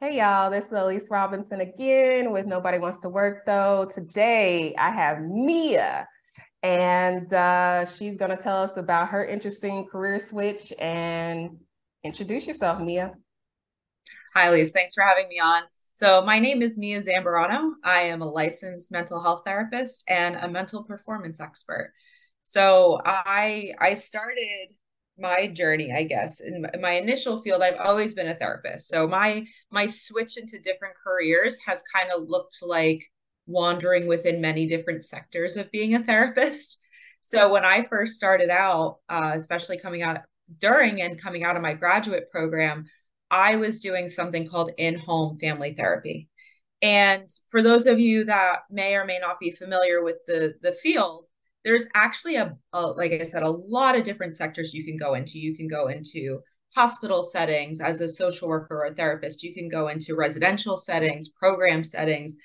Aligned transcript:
Hey 0.00 0.18
y'all, 0.18 0.50
this 0.50 0.66
is 0.66 0.72
Elyse 0.72 1.10
Robinson 1.10 1.62
again 1.62 2.32
with 2.32 2.44
Nobody 2.46 2.78
Wants 2.78 3.00
to 3.00 3.08
Work 3.08 3.46
Though. 3.46 3.90
Today 3.90 4.74
I 4.78 4.90
have 4.90 5.22
Mia, 5.22 6.06
and 6.62 7.32
uh, 7.32 7.86
she's 7.86 8.16
going 8.16 8.36
to 8.36 8.42
tell 8.42 8.62
us 8.62 8.72
about 8.76 9.08
her 9.08 9.24
interesting 9.24 9.86
career 9.86 10.20
switch 10.20 10.74
and 10.78 11.56
introduce 12.04 12.46
yourself, 12.46 12.78
Mia. 12.80 13.14
Hi, 14.34 14.48
Elyse. 14.48 14.72
Thanks 14.72 14.94
for 14.94 15.02
having 15.02 15.28
me 15.28 15.40
on. 15.40 15.62
So, 15.92 16.22
my 16.22 16.38
name 16.38 16.62
is 16.62 16.78
Mia 16.78 17.00
Zambarano. 17.00 17.72
I 17.84 18.02
am 18.02 18.22
a 18.22 18.30
licensed 18.30 18.90
mental 18.90 19.22
health 19.22 19.42
therapist 19.44 20.04
and 20.08 20.36
a 20.36 20.48
mental 20.48 20.84
performance 20.84 21.40
expert. 21.40 21.92
So, 22.42 23.00
I 23.04 23.72
I 23.78 23.94
started 23.94 24.72
my 25.18 25.46
journey, 25.48 25.92
I 25.92 26.04
guess, 26.04 26.40
in 26.40 26.64
my 26.80 26.92
initial 26.92 27.42
field. 27.42 27.60
I've 27.62 27.76
always 27.76 28.14
been 28.14 28.28
a 28.28 28.34
therapist. 28.34 28.88
So, 28.88 29.06
my 29.06 29.44
my 29.70 29.86
switch 29.86 30.36
into 30.38 30.58
different 30.58 30.94
careers 30.96 31.58
has 31.66 31.82
kind 31.92 32.08
of 32.14 32.28
looked 32.28 32.58
like 32.62 33.04
wandering 33.46 34.06
within 34.06 34.40
many 34.40 34.66
different 34.66 35.02
sectors 35.02 35.56
of 35.56 35.70
being 35.70 35.94
a 35.94 36.02
therapist. 36.02 36.78
So, 37.22 37.52
when 37.52 37.64
I 37.64 37.82
first 37.82 38.16
started 38.16 38.48
out, 38.48 38.98
uh, 39.08 39.32
especially 39.34 39.78
coming 39.78 40.02
out 40.02 40.20
during 40.58 41.02
and 41.02 41.20
coming 41.20 41.44
out 41.44 41.56
of 41.56 41.62
my 41.62 41.74
graduate 41.74 42.30
program, 42.30 42.86
I 43.30 43.56
was 43.56 43.80
doing 43.80 44.08
something 44.08 44.48
called 44.48 44.72
in 44.76 44.98
home 44.98 45.38
family 45.38 45.74
therapy. 45.74 46.28
And 46.82 47.28
for 47.48 47.62
those 47.62 47.86
of 47.86 48.00
you 48.00 48.24
that 48.24 48.60
may 48.70 48.94
or 48.94 49.04
may 49.04 49.18
not 49.18 49.38
be 49.38 49.50
familiar 49.50 50.02
with 50.02 50.16
the, 50.26 50.54
the 50.62 50.72
field, 50.72 51.28
there's 51.64 51.86
actually 51.94 52.36
a, 52.36 52.56
a, 52.72 52.80
like 52.80 53.12
I 53.12 53.24
said, 53.24 53.42
a 53.42 53.50
lot 53.50 53.96
of 53.96 54.04
different 54.04 54.36
sectors 54.36 54.72
you 54.72 54.84
can 54.84 54.96
go 54.96 55.14
into. 55.14 55.38
You 55.38 55.54
can 55.54 55.68
go 55.68 55.88
into 55.88 56.40
hospital 56.74 57.22
settings 57.22 57.80
as 57.80 58.00
a 58.00 58.08
social 58.08 58.48
worker 58.48 58.82
or 58.84 58.94
therapist. 58.94 59.42
You 59.42 59.52
can 59.52 59.68
go 59.68 59.88
into 59.88 60.16
residential 60.16 60.78
settings, 60.78 61.28
program 61.28 61.84
settings, 61.84 62.36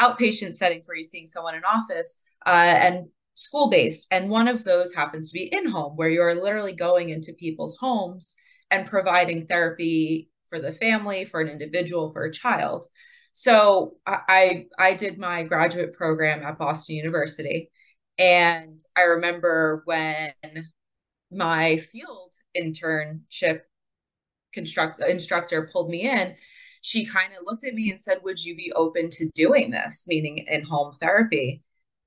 outpatient 0.00 0.56
settings 0.56 0.88
where 0.88 0.96
you're 0.96 1.04
seeing 1.04 1.28
someone 1.28 1.54
in 1.54 1.62
office, 1.64 2.18
uh, 2.46 2.50
and 2.50 3.06
school 3.34 3.70
based. 3.70 4.08
And 4.10 4.28
one 4.28 4.48
of 4.48 4.64
those 4.64 4.92
happens 4.92 5.30
to 5.30 5.34
be 5.34 5.54
in 5.54 5.68
home, 5.68 5.92
where 5.96 6.08
you're 6.08 6.34
literally 6.34 6.72
going 6.72 7.10
into 7.10 7.32
people's 7.32 7.76
homes 7.78 8.34
and 8.70 8.86
providing 8.86 9.46
therapy 9.46 10.30
for 10.54 10.60
the 10.60 10.72
family, 10.72 11.24
for 11.24 11.40
an 11.40 11.48
individual, 11.48 12.12
for 12.12 12.22
a 12.22 12.32
child. 12.32 12.86
So 13.32 13.96
I 14.06 14.66
I 14.78 14.94
did 14.94 15.18
my 15.18 15.42
graduate 15.42 15.94
program 15.94 16.44
at 16.44 16.58
Boston 16.58 16.94
University, 16.94 17.72
and 18.16 18.78
I 18.96 19.02
remember 19.02 19.82
when 19.86 20.32
my 21.32 21.78
field 21.78 22.34
internship 22.56 23.62
construct 24.52 25.00
instructor 25.00 25.68
pulled 25.72 25.90
me 25.90 26.08
in, 26.08 26.36
she 26.80 27.04
kind 27.04 27.32
of 27.32 27.44
looked 27.44 27.64
at 27.64 27.74
me 27.74 27.90
and 27.90 28.00
said, 28.00 28.18
"Would 28.22 28.44
you 28.44 28.54
be 28.54 28.72
open 28.76 29.08
to 29.10 29.28
doing 29.34 29.72
this?" 29.72 30.04
Meaning 30.06 30.44
in 30.48 30.62
home 30.62 30.92
therapy, 30.92 31.64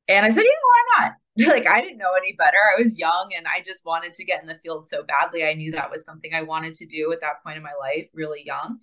and 0.07 0.25
I 0.25 0.29
said, 0.29 0.45
"Yeah, 0.45 0.51
why 0.61 0.83
not?" 0.99 1.11
like 1.47 1.67
I 1.67 1.81
didn't 1.81 1.97
know 1.97 2.13
any 2.17 2.33
better. 2.33 2.57
I 2.75 2.81
was 2.81 2.97
young 2.97 3.29
and 3.37 3.45
I 3.47 3.61
just 3.61 3.85
wanted 3.85 4.13
to 4.15 4.25
get 4.25 4.41
in 4.41 4.47
the 4.47 4.59
field 4.63 4.85
so 4.85 5.03
badly. 5.03 5.43
I 5.43 5.53
knew 5.53 5.71
that 5.71 5.91
was 5.91 6.03
something 6.03 6.33
I 6.33 6.41
wanted 6.41 6.73
to 6.75 6.85
do 6.85 7.11
at 7.11 7.21
that 7.21 7.43
point 7.43 7.57
in 7.57 7.63
my 7.63 7.73
life, 7.79 8.07
really 8.13 8.43
young. 8.45 8.79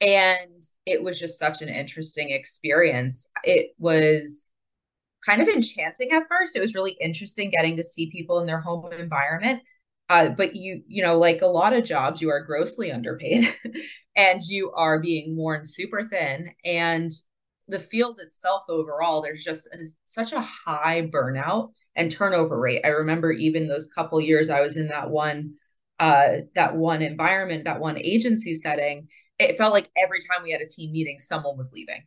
And 0.00 0.62
it 0.86 1.02
was 1.02 1.18
just 1.18 1.38
such 1.38 1.60
an 1.60 1.68
interesting 1.68 2.30
experience. 2.30 3.28
It 3.44 3.72
was 3.78 4.46
kind 5.26 5.42
of 5.42 5.48
enchanting 5.48 6.12
at 6.12 6.28
first. 6.28 6.56
It 6.56 6.60
was 6.60 6.74
really 6.74 6.96
interesting 7.00 7.50
getting 7.50 7.76
to 7.76 7.84
see 7.84 8.10
people 8.10 8.40
in 8.40 8.46
their 8.46 8.60
home 8.60 8.90
environment. 8.92 9.62
Uh, 10.08 10.30
but 10.30 10.56
you, 10.56 10.82
you 10.88 11.02
know, 11.02 11.18
like 11.18 11.42
a 11.42 11.46
lot 11.46 11.72
of 11.72 11.84
jobs, 11.84 12.20
you 12.20 12.30
are 12.30 12.44
grossly 12.44 12.90
underpaid 12.90 13.54
and 14.16 14.42
you 14.42 14.72
are 14.72 15.00
being 15.00 15.36
worn 15.36 15.64
super 15.64 16.08
thin. 16.08 16.50
And 16.64 17.12
the 17.68 17.78
field 17.78 18.18
itself 18.20 18.62
overall, 18.68 19.22
there's 19.22 19.44
just 19.44 19.66
a, 19.66 19.86
such 20.06 20.32
a 20.32 20.40
high 20.40 21.02
burnout 21.02 21.70
and 22.00 22.10
turnover 22.10 22.58
rate. 22.58 22.80
I 22.82 22.88
remember 22.88 23.30
even 23.30 23.68
those 23.68 23.86
couple 23.86 24.20
years 24.22 24.48
I 24.48 24.62
was 24.62 24.76
in 24.76 24.88
that 24.88 25.10
one 25.10 25.54
uh 25.98 26.38
that 26.54 26.74
one 26.76 27.02
environment, 27.02 27.64
that 27.64 27.78
one 27.78 27.98
agency 27.98 28.54
setting, 28.54 29.08
it 29.38 29.58
felt 29.58 29.74
like 29.74 29.90
every 30.02 30.20
time 30.20 30.42
we 30.42 30.50
had 30.50 30.62
a 30.62 30.66
team 30.66 30.92
meeting 30.92 31.18
someone 31.18 31.58
was 31.58 31.72
leaving. 31.74 32.02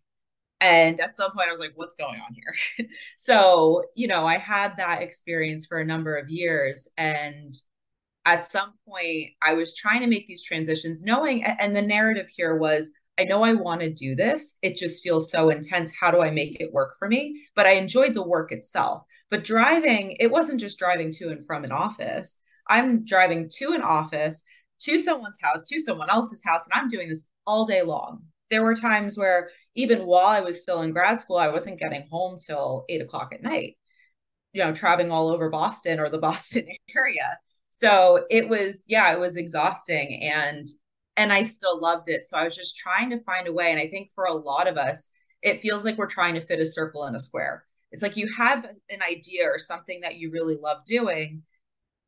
And 0.60 1.00
at 1.00 1.16
some 1.16 1.32
point 1.32 1.48
I 1.48 1.52
was 1.52 1.60
like 1.60 1.74
what's 1.76 1.94
going 1.94 2.20
on 2.20 2.34
here? 2.34 2.88
so, 3.18 3.84
you 3.96 4.08
know, 4.08 4.26
I 4.26 4.40
had 4.40 4.78
that 4.78 5.04
experience 5.04 5.68
for 5.68 5.80
a 5.80 5.86
number 5.86 6.18
of 6.18 6.30
years 6.30 6.88
and 6.98 7.54
at 8.26 8.50
some 8.50 8.74
point 8.88 9.30
I 9.44 9.54
was 9.54 9.76
trying 9.76 10.02
to 10.02 10.08
make 10.08 10.28
these 10.28 10.42
transitions 10.42 11.04
knowing 11.04 11.44
and 11.44 11.76
the 11.76 11.82
narrative 11.84 12.30
here 12.36 12.56
was 12.58 12.90
I 13.18 13.26
know 13.26 13.44
I 13.44 13.54
want 13.54 13.82
to 13.82 13.94
do 13.94 14.16
this. 14.16 14.56
It 14.62 14.76
just 14.76 15.04
feels 15.04 15.30
so 15.30 15.50
intense. 15.50 15.92
How 16.00 16.10
do 16.10 16.22
I 16.22 16.32
make 16.32 16.60
it 16.60 16.74
work 16.74 16.96
for 16.98 17.08
me? 17.08 17.44
But 17.56 17.68
I 17.68 17.74
enjoyed 17.74 18.14
the 18.16 18.28
work 18.28 18.52
itself. 18.52 19.04
But 19.30 19.44
driving, 19.44 20.18
it 20.20 20.32
wasn't 20.32 20.60
just 20.60 20.80
driving 20.80 21.12
to 21.14 21.30
and 21.30 21.46
from 21.46 21.64
an 21.64 21.72
office. 21.72 22.38
I'm 22.68 23.06
driving 23.06 23.50
to 23.58 23.74
an 23.74 23.82
office, 23.82 24.44
to 24.82 24.98
someone's 24.98 25.38
house, 25.42 25.62
to 25.64 25.80
someone 25.80 26.10
else's 26.10 26.44
house, 26.44 26.66
and 26.66 26.74
I'm 26.74 26.88
doing 26.88 27.10
this 27.10 27.28
all 27.46 27.66
day 27.66 27.84
long. 27.84 28.24
There 28.50 28.64
were 28.64 28.76
times 28.76 29.18
where 29.18 29.50
even 29.76 30.06
while 30.06 30.28
I 30.28 30.40
was 30.40 30.62
still 30.62 30.82
in 30.82 30.92
grad 30.92 31.22
school, 31.22 31.38
I 31.38 31.50
wasn't 31.50 31.80
getting 31.80 32.08
home 32.10 32.38
till 32.40 32.86
eight 32.90 33.02
o'clock 33.02 33.32
at 33.34 33.44
night, 33.44 33.78
you 34.54 34.64
know, 34.64 34.74
traveling 34.74 35.12
all 35.12 35.30
over 35.30 35.50
Boston 35.50 36.00
or 36.00 36.10
the 36.10 36.18
Boston 36.20 36.66
area. 36.96 37.38
So 37.70 38.26
it 38.30 38.50
was, 38.50 38.86
yeah, 38.88 39.12
it 39.14 39.20
was 39.20 39.36
exhausting. 39.36 40.24
And 40.24 40.66
and 41.18 41.32
I 41.32 41.44
still 41.44 41.80
loved 41.80 42.10
it. 42.10 42.28
So 42.28 42.38
I 42.38 42.44
was 42.44 42.56
just 42.56 42.78
trying 42.78 43.10
to 43.12 43.24
find 43.24 43.48
a 43.48 43.54
way. 43.54 43.72
And 43.72 43.80
I 43.80 43.88
think 43.88 44.12
for 44.14 44.26
a 44.26 44.34
lot 44.34 44.68
of 44.68 44.78
us, 44.78 45.10
it 45.42 45.62
feels 45.62 45.84
like 45.84 45.98
we're 45.98 46.08
trying 46.08 46.34
to 46.36 46.42
fit 46.42 46.60
a 46.60 46.66
circle 46.66 47.06
in 47.06 47.16
a 47.16 47.20
square. 47.20 47.66
It's 47.92 48.02
like 48.02 48.18
you 48.18 48.32
have 48.36 48.66
an 48.90 49.02
idea 49.08 49.46
or 49.46 49.60
something 49.60 50.02
that 50.02 50.16
you 50.16 50.32
really 50.32 50.56
love 50.56 50.84
doing, 50.86 51.44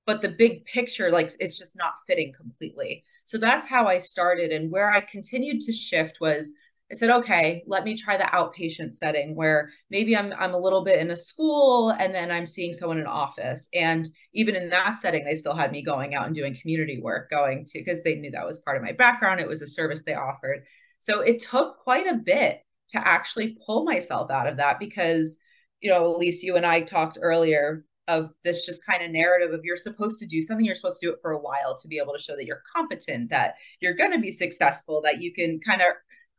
but 0.06 0.22
the 0.22 0.30
big 0.30 0.66
picture, 0.66 1.12
like 1.12 1.32
it's 1.40 1.58
just 1.58 1.76
not 1.76 1.94
fitting 2.08 2.34
completely. 2.36 3.04
So 3.24 3.38
that's 3.38 3.68
how 3.68 3.88
I 3.88 4.00
started. 4.00 4.52
And 4.52 4.72
where 4.72 4.92
I 4.92 5.02
continued 5.02 5.62
to 5.62 5.72
shift 5.72 6.20
was 6.20 6.54
I 6.91 6.96
said, 6.96 7.09
okay, 7.09 7.63
let 7.66 7.84
me 7.84 7.97
try 7.97 8.16
the 8.16 8.25
outpatient 8.25 8.94
setting 8.94 9.35
where 9.35 9.72
maybe 9.90 10.16
I'm 10.16 10.31
I'm 10.38 10.53
a 10.53 10.59
little 10.59 10.84
bit 10.84 11.00
in 11.00 11.09
a 11.09 11.18
school 11.18 11.90
and 11.90 12.13
then 12.13 12.29
I'm 12.29 12.46
seeing 12.46 12.73
someone 12.73 13.00
in 13.00 13.07
office. 13.07 13.68
And 13.73 14.07
even 14.34 14.56
in 14.56 14.69
that 14.69 15.00
setting, 15.00 15.25
they 15.25 15.34
still 15.34 15.56
had 15.56 15.72
me 15.72 15.81
going 15.81 16.13
out 16.13 16.28
and 16.28 16.35
doing 16.35 16.56
community 16.56 17.00
work, 17.01 17.31
going 17.31 17.66
to 17.66 17.79
because 17.79 18.03
they 18.03 18.16
knew 18.16 18.29
that 18.31 18.46
was 18.46 18.59
part 18.59 18.78
of 18.78 18.84
my 18.84 18.91
background. 18.91 19.40
It 19.40 19.47
was 19.47 19.63
a 19.63 19.68
service 19.68 20.03
they 20.03 20.13
offered. 20.13 20.63
So 21.00 21.22
it 21.22 21.40
took 21.40 21.78
quite 21.79 22.07
a 22.07 22.16
bit 22.16 22.61
to 22.90 23.08
actually 23.08 23.58
pull 23.66 23.84
myself 23.84 24.29
out 24.29 24.47
of 24.47 24.58
that 24.58 24.79
because, 24.79 25.38
you 25.81 25.90
know, 25.90 26.14
Elyse, 26.14 26.43
you 26.43 26.55
and 26.55 26.66
I 26.66 26.81
talked 26.81 27.17
earlier 27.20 27.84
of 28.08 28.31
this 28.43 28.66
just 28.66 28.85
kind 28.85 29.03
of 29.03 29.09
narrative 29.09 29.52
of 29.52 29.61
you're 29.64 29.76
supposed 29.76 30.20
to 30.20 30.28
do 30.28 30.41
something, 30.41 30.66
you're 30.66 30.76
supposed 30.76 30.99
to 31.02 31.08
do 31.08 31.14
it 31.14 31.20
for 31.22 31.31
a 31.31 31.40
while 31.40 31.76
to 31.76 31.88
be 31.88 31.97
able 31.97 32.14
to 32.14 32.22
show 32.22 32.35
that 32.35 32.46
you're 32.46 32.61
competent, 32.72 33.29
that 33.31 33.55
you're 33.79 33.96
going 33.96 34.11
to 34.11 34.20
be 34.20 34.31
successful, 34.31 35.02
that 35.02 35.22
you 35.22 35.34
can 35.34 35.59
kind 35.59 35.81
of 35.81 35.88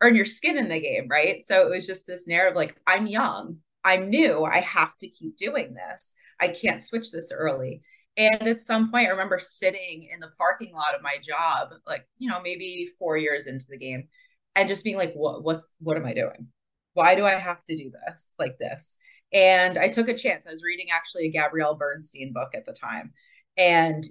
earn 0.01 0.15
your 0.15 0.25
skin 0.25 0.59
in 0.59 0.69
the 0.69 0.81
game, 0.81 1.09
right? 1.09 1.43
So 1.43 1.67
it 1.67 1.71
was 1.71 1.87
just 1.87 2.07
this 2.07 2.27
narrative 2.27 2.57
like, 2.57 2.77
I'm 2.87 3.07
young, 3.07 3.59
I'm 3.85 4.11
new, 4.11 4.45
I 4.45 4.61
have 4.61 4.97
to 4.99 5.09
keep 5.09 5.37
doing 5.37 5.75
this. 5.75 6.15
I 6.41 6.49
can't 6.49 6.83
switch 6.83 7.11
this 7.11 7.33
early. 7.33 7.83
And 8.19 8.49
at 8.49 8.61
some 8.61 8.91
point, 8.91 9.07
I 9.07 9.11
remember 9.11 9.39
sitting 9.39 10.09
in 10.13 10.21
the 10.21 10.31
parking 10.39 10.75
lot 10.75 10.95
of 10.95 11.03
my 11.03 11.17
job, 11.23 11.69
like, 11.87 12.07
you 12.19 12.31
know, 12.31 12.41
maybe 12.43 12.89
four 12.99 13.17
years 13.17 13.47
into 13.47 13.67
the 13.69 13.79
game, 13.79 14.09
and 14.55 14.69
just 14.69 14.85
being 14.85 14.97
like, 14.97 15.13
what, 15.15 15.45
what's, 15.45 15.67
what 15.81 15.99
am 15.99 16.07
I 16.07 16.15
doing? 16.15 16.49
Why 16.95 17.15
do 17.15 17.27
I 17.27 17.33
have 17.33 17.63
to 17.67 17.77
do 17.77 17.91
this 17.91 18.33
like 18.39 18.57
this? 18.59 18.97
And 19.33 19.77
I 19.77 19.89
took 19.89 20.09
a 20.09 20.17
chance. 20.17 20.47
I 20.47 20.51
was 20.51 20.65
reading 20.65 20.87
actually 20.91 21.27
a 21.27 21.31
Gabrielle 21.31 21.75
Bernstein 21.75 22.33
book 22.33 22.51
at 22.55 22.65
the 22.65 22.73
time. 22.73 23.13
And 23.59 24.05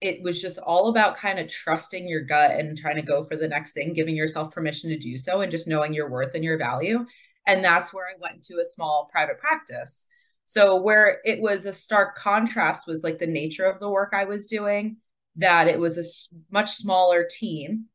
it 0.00 0.22
was 0.22 0.40
just 0.40 0.58
all 0.58 0.88
about 0.88 1.16
kind 1.16 1.38
of 1.38 1.48
trusting 1.48 2.06
your 2.06 2.20
gut 2.20 2.52
and 2.52 2.78
trying 2.78 2.96
to 2.96 3.02
go 3.02 3.24
for 3.24 3.36
the 3.36 3.48
next 3.48 3.72
thing, 3.72 3.92
giving 3.92 4.16
yourself 4.16 4.52
permission 4.52 4.90
to 4.90 4.98
do 4.98 5.18
so, 5.18 5.40
and 5.40 5.50
just 5.50 5.66
knowing 5.66 5.92
your 5.92 6.08
worth 6.08 6.34
and 6.34 6.44
your 6.44 6.58
value. 6.58 7.04
And 7.46 7.64
that's 7.64 7.92
where 7.92 8.06
I 8.06 8.18
went 8.20 8.36
into 8.36 8.60
a 8.60 8.64
small 8.64 9.08
private 9.10 9.38
practice. 9.38 10.06
So, 10.44 10.76
where 10.76 11.20
it 11.24 11.40
was 11.40 11.66
a 11.66 11.72
stark 11.72 12.16
contrast 12.16 12.86
was 12.86 13.02
like 13.02 13.18
the 13.18 13.26
nature 13.26 13.64
of 13.64 13.80
the 13.80 13.88
work 13.88 14.12
I 14.14 14.24
was 14.24 14.46
doing, 14.46 14.98
that 15.36 15.68
it 15.68 15.78
was 15.78 15.98
a 15.98 16.04
much 16.50 16.72
smaller 16.72 17.26
team, 17.28 17.86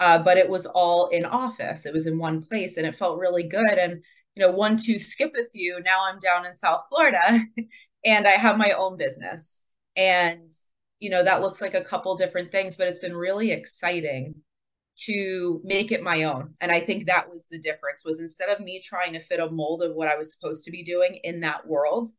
uh, 0.00 0.18
but 0.18 0.38
it 0.38 0.48
was 0.48 0.66
all 0.66 1.08
in 1.08 1.24
office. 1.24 1.86
It 1.86 1.92
was 1.92 2.06
in 2.06 2.18
one 2.18 2.42
place 2.42 2.76
and 2.76 2.86
it 2.86 2.96
felt 2.96 3.18
really 3.18 3.44
good. 3.44 3.78
And, 3.78 4.02
you 4.34 4.44
know, 4.44 4.50
one, 4.50 4.76
two, 4.76 4.98
skip 4.98 5.32
a 5.36 5.48
few. 5.50 5.80
Now 5.80 6.08
I'm 6.08 6.18
down 6.18 6.44
in 6.44 6.54
South 6.54 6.84
Florida 6.88 7.44
and 8.04 8.26
I 8.26 8.32
have 8.32 8.58
my 8.58 8.72
own 8.72 8.96
business. 8.96 9.60
And 9.96 10.50
you 11.02 11.10
know 11.10 11.24
that 11.24 11.42
looks 11.42 11.60
like 11.60 11.74
a 11.74 11.82
couple 11.82 12.16
different 12.16 12.52
things 12.52 12.76
but 12.76 12.86
it's 12.86 13.00
been 13.00 13.16
really 13.16 13.50
exciting 13.50 14.36
to 14.94 15.60
make 15.64 15.90
it 15.90 16.02
my 16.02 16.22
own. 16.22 16.54
And 16.60 16.70
i 16.70 16.78
think 16.78 17.06
that 17.06 17.28
was 17.28 17.48
the 17.50 17.58
difference 17.58 18.04
was 18.04 18.20
instead 18.20 18.48
of 18.48 18.60
me 18.60 18.80
trying 18.80 19.12
to 19.14 19.20
fit 19.20 19.40
a 19.40 19.50
mold 19.50 19.82
of 19.82 19.94
what 19.94 20.08
i 20.08 20.16
was 20.16 20.32
supposed 20.32 20.64
to 20.64 20.70
be 20.70 20.84
doing 20.84 21.18
in 21.24 21.40
that 21.40 21.66
world 21.66 22.10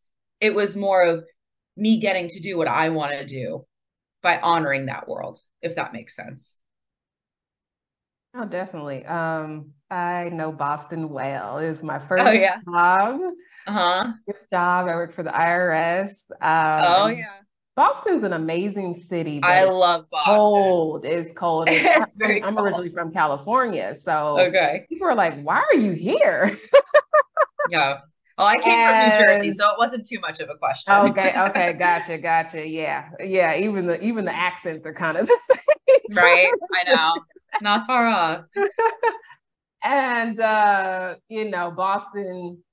it 0.41 0.53
was 0.53 0.75
more 0.75 1.01
of 1.01 1.24
me 1.77 1.97
getting 1.97 2.27
to 2.27 2.41
do 2.41 2.57
what 2.57 2.68
i 2.68 2.89
want 2.89 3.13
to 3.13 3.25
do 3.25 3.65
by 4.21 4.38
honoring 4.39 4.88
that 4.88 5.07
world 5.07 5.39
if 5.62 5.75
that 5.75 5.94
makes 5.94 6.13
sense. 6.15 6.57
Oh 8.36 8.45
definitely. 8.45 9.06
Um 9.06 9.71
i 9.89 10.29
know 10.33 10.51
boston 10.51 11.07
well 11.07 11.59
it 11.59 11.69
was 11.69 11.83
my 11.83 11.97
oh, 12.03 12.07
first 12.07 12.25
oh, 12.25 12.31
yeah. 12.31 12.57
job. 12.65 13.21
Uh-huh. 13.65 14.12
First 14.27 14.50
job 14.50 14.88
i 14.88 14.95
worked 14.95 15.15
for 15.15 15.24
the 15.24 15.29
irs 15.29 16.09
um, 16.41 17.03
oh 17.03 17.07
yeah 17.07 17.43
Boston's 17.75 18.24
an 18.24 18.34
amazing 18.34 19.00
city. 19.10 19.40
I 19.42 19.64
love 19.64 20.06
Boston. 20.10 20.36
Cold. 20.36 21.06
It's 21.06 21.31
cold. 21.36 21.68
It's 21.70 22.20
I'm, 22.22 22.44
I'm 22.44 22.56
cold. 22.56 22.68
originally 22.68 22.92
from 22.92 23.12
California. 23.12 23.96
So 24.00 24.40
okay. 24.40 24.86
people 24.90 25.08
are 25.08 25.16
like, 25.16 25.42
why 25.42 25.64
are 25.72 25.78
you 25.78 25.94
here? 25.94 26.58
yeah. 27.70 28.00
Well, 28.38 28.48
I 28.48 28.58
came 28.58 28.74
and... 28.74 29.14
from 29.14 29.22
New 29.22 29.34
Jersey, 29.34 29.52
so 29.52 29.70
it 29.72 29.75
wasn't 29.78 30.08
too 30.08 30.20
much 30.20 30.40
of 30.40 30.50
a 30.50 30.58
question. 30.58 30.94
okay, 30.94 31.34
okay, 31.36 31.74
gotcha, 31.80 32.18
gotcha. 32.18 32.68
Yeah, 32.68 33.10
yeah. 33.20 33.56
Even 33.56 33.88
the 33.88 34.02
even 34.02 34.25
the 34.25 34.36
accents 34.36 34.86
are 34.86 34.94
kind 34.94 35.18
of 35.18 35.28
the 35.28 35.38
same. 35.50 36.18
right. 36.18 36.50
I 36.86 36.92
know. 36.92 37.14
Not 37.62 37.86
far 37.86 38.08
off. 38.08 38.46
and 39.84 40.40
uh, 40.40 41.16
you 41.28 41.50
know, 41.50 41.72
Boston 41.72 42.64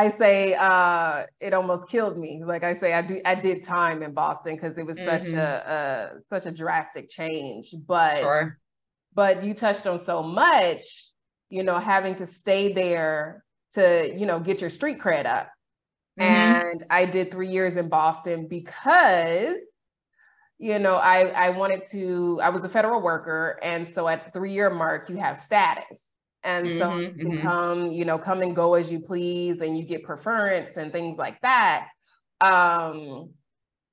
I 0.00 0.08
say 0.08 0.54
uh, 0.54 1.26
it 1.40 1.52
almost 1.52 1.90
killed 1.90 2.16
me. 2.16 2.42
Like 2.42 2.64
I 2.64 2.72
say, 2.72 2.94
I 2.94 3.02
do 3.02 3.20
I 3.22 3.34
did 3.34 3.62
time 3.62 4.02
in 4.02 4.14
Boston 4.14 4.54
because 4.54 4.78
it 4.78 4.86
was 4.86 4.96
mm-hmm. 4.96 5.26
such 5.26 5.34
a, 5.34 6.16
a, 6.16 6.20
such 6.30 6.46
a 6.46 6.50
drastic 6.50 7.10
change. 7.10 7.74
But 7.86 8.18
sure. 8.18 8.58
but 9.14 9.44
you 9.44 9.52
touched 9.52 9.86
on 9.86 10.02
so 10.02 10.22
much, 10.22 10.80
you 11.50 11.62
know, 11.62 11.78
having 11.78 12.14
to 12.16 12.26
stay 12.26 12.72
there 12.72 13.44
to 13.74 14.10
you 14.16 14.24
know 14.24 14.40
get 14.40 14.62
your 14.62 14.70
street 14.70 15.00
cred 15.00 15.26
up. 15.26 15.50
Mm-hmm. 16.18 16.22
And 16.22 16.84
I 16.88 17.04
did 17.04 17.30
three 17.30 17.50
years 17.50 17.76
in 17.76 17.90
Boston 17.90 18.48
because 18.48 19.58
you 20.56 20.78
know 20.78 20.94
I 20.94 21.26
I 21.26 21.50
wanted 21.50 21.82
to. 21.90 22.40
I 22.42 22.48
was 22.48 22.64
a 22.64 22.70
federal 22.70 23.02
worker, 23.02 23.60
and 23.62 23.86
so 23.86 24.08
at 24.08 24.24
the 24.24 24.30
three 24.30 24.54
year 24.54 24.70
mark, 24.70 25.10
you 25.10 25.18
have 25.18 25.36
status 25.36 26.09
and 26.42 26.68
mm-hmm, 26.68 26.78
so 26.78 26.96
you 26.96 27.10
can 27.12 27.32
mm-hmm. 27.32 27.46
come 27.46 27.92
you 27.92 28.04
know 28.04 28.18
come 28.18 28.42
and 28.42 28.56
go 28.56 28.74
as 28.74 28.90
you 28.90 29.00
please 29.00 29.60
and 29.60 29.78
you 29.78 29.84
get 29.84 30.02
preference 30.02 30.76
and 30.76 30.92
things 30.92 31.18
like 31.18 31.40
that 31.40 31.88
um 32.40 33.30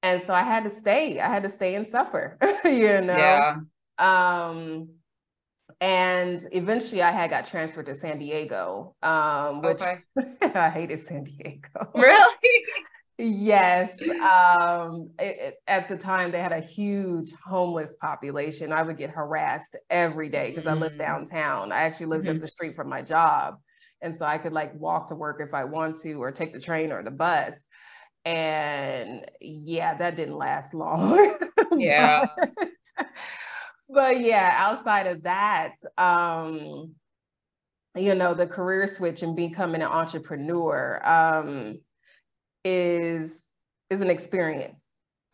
and 0.04 0.22
so 0.22 0.34
i 0.34 0.44
had 0.44 0.64
to 0.64 0.70
stay 0.70 1.20
i 1.20 1.28
had 1.28 1.44
to 1.44 1.50
stay 1.50 1.76
and 1.76 1.88
suffer 1.88 2.38
you 2.66 3.02
know 3.02 3.16
yeah. 3.18 3.56
um 4.00 4.88
and 5.82 6.48
eventually 6.52 7.02
i 7.02 7.12
had 7.12 7.30
got 7.30 7.46
transferred 7.46 7.86
to 7.86 7.96
san 7.96 8.18
diego 8.18 8.96
um 9.04 9.62
which 9.62 9.82
okay. 9.82 10.00
i 10.56 10.70
hated 10.70 11.00
san 11.00 11.24
diego 11.24 11.92
really 11.94 12.36
Yes. 13.18 13.94
Um, 14.22 15.10
it, 15.18 15.38
it, 15.40 15.56
at 15.68 15.90
the 15.90 15.98
time, 15.98 16.32
they 16.32 16.40
had 16.40 16.52
a 16.52 16.62
huge 16.62 17.34
homeless 17.44 17.96
population. 18.00 18.72
I 18.72 18.84
would 18.84 18.98
get 18.98 19.10
harassed 19.10 19.76
every 19.90 20.30
day 20.30 20.52
because 20.52 20.66
mm-hmm. 20.66 20.78
I 20.78 20.86
lived 20.86 20.96
mm. 20.96 21.00
downtown. 21.00 21.72
I 21.72 21.82
actually 21.82 22.08
lived 22.08 22.26
mm-hmm. 22.26 22.36
up 22.36 22.42
the 22.42 22.48
street 22.48 22.76
from 22.76 22.90
my 22.90 23.02
job. 23.02 23.56
And 24.02 24.16
so 24.16 24.26
I 24.26 24.38
could 24.38 24.54
like 24.54 24.76
walk 24.76 25.08
to 25.08 25.16
work 25.16 25.42
if 25.42 25.56
I 25.56 25.64
want 25.64 26.00
to, 26.02 26.14
or 26.22 26.32
take 26.32 26.54
the 26.54 26.60
train 26.60 26.92
or 26.92 27.02
the 27.02 27.12
bus. 27.12 27.66
And 28.24 29.26
yeah, 29.42 29.98
that 29.98 30.16
didn't 30.16 30.38
last 30.38 30.74
long. 30.76 31.38
Yeah. 31.76 32.28
but, 32.38 32.50
but 33.90 34.20
yeah, 34.20 34.54
outside 34.58 35.08
of 35.08 35.24
that, 35.24 35.74
um, 35.98 36.94
you 37.96 38.14
know, 38.14 38.36
the 38.36 38.46
career 38.46 38.86
switch 38.86 39.24
and 39.24 39.36
becoming 39.36 39.82
an 39.82 39.88
entrepreneur. 39.88 41.02
Um, 41.04 41.80
is 42.68 43.42
is 43.90 44.02
an 44.02 44.10
experience. 44.10 44.84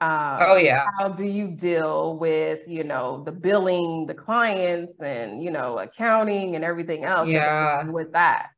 Um, 0.01 0.37
oh 0.41 0.55
yeah. 0.57 0.85
How 0.99 1.09
do 1.09 1.23
you 1.23 1.51
deal 1.51 2.17
with 2.17 2.59
you 2.67 2.83
know 2.83 3.23
the 3.23 3.31
billing, 3.31 4.05
the 4.07 4.13
clients, 4.13 4.99
and 4.99 5.41
you 5.43 5.51
know 5.51 5.79
accounting 5.79 6.55
and 6.55 6.63
everything 6.63 7.03
else? 7.03 7.29
Yeah. 7.29 7.83
With 7.85 8.13
that. 8.13 8.49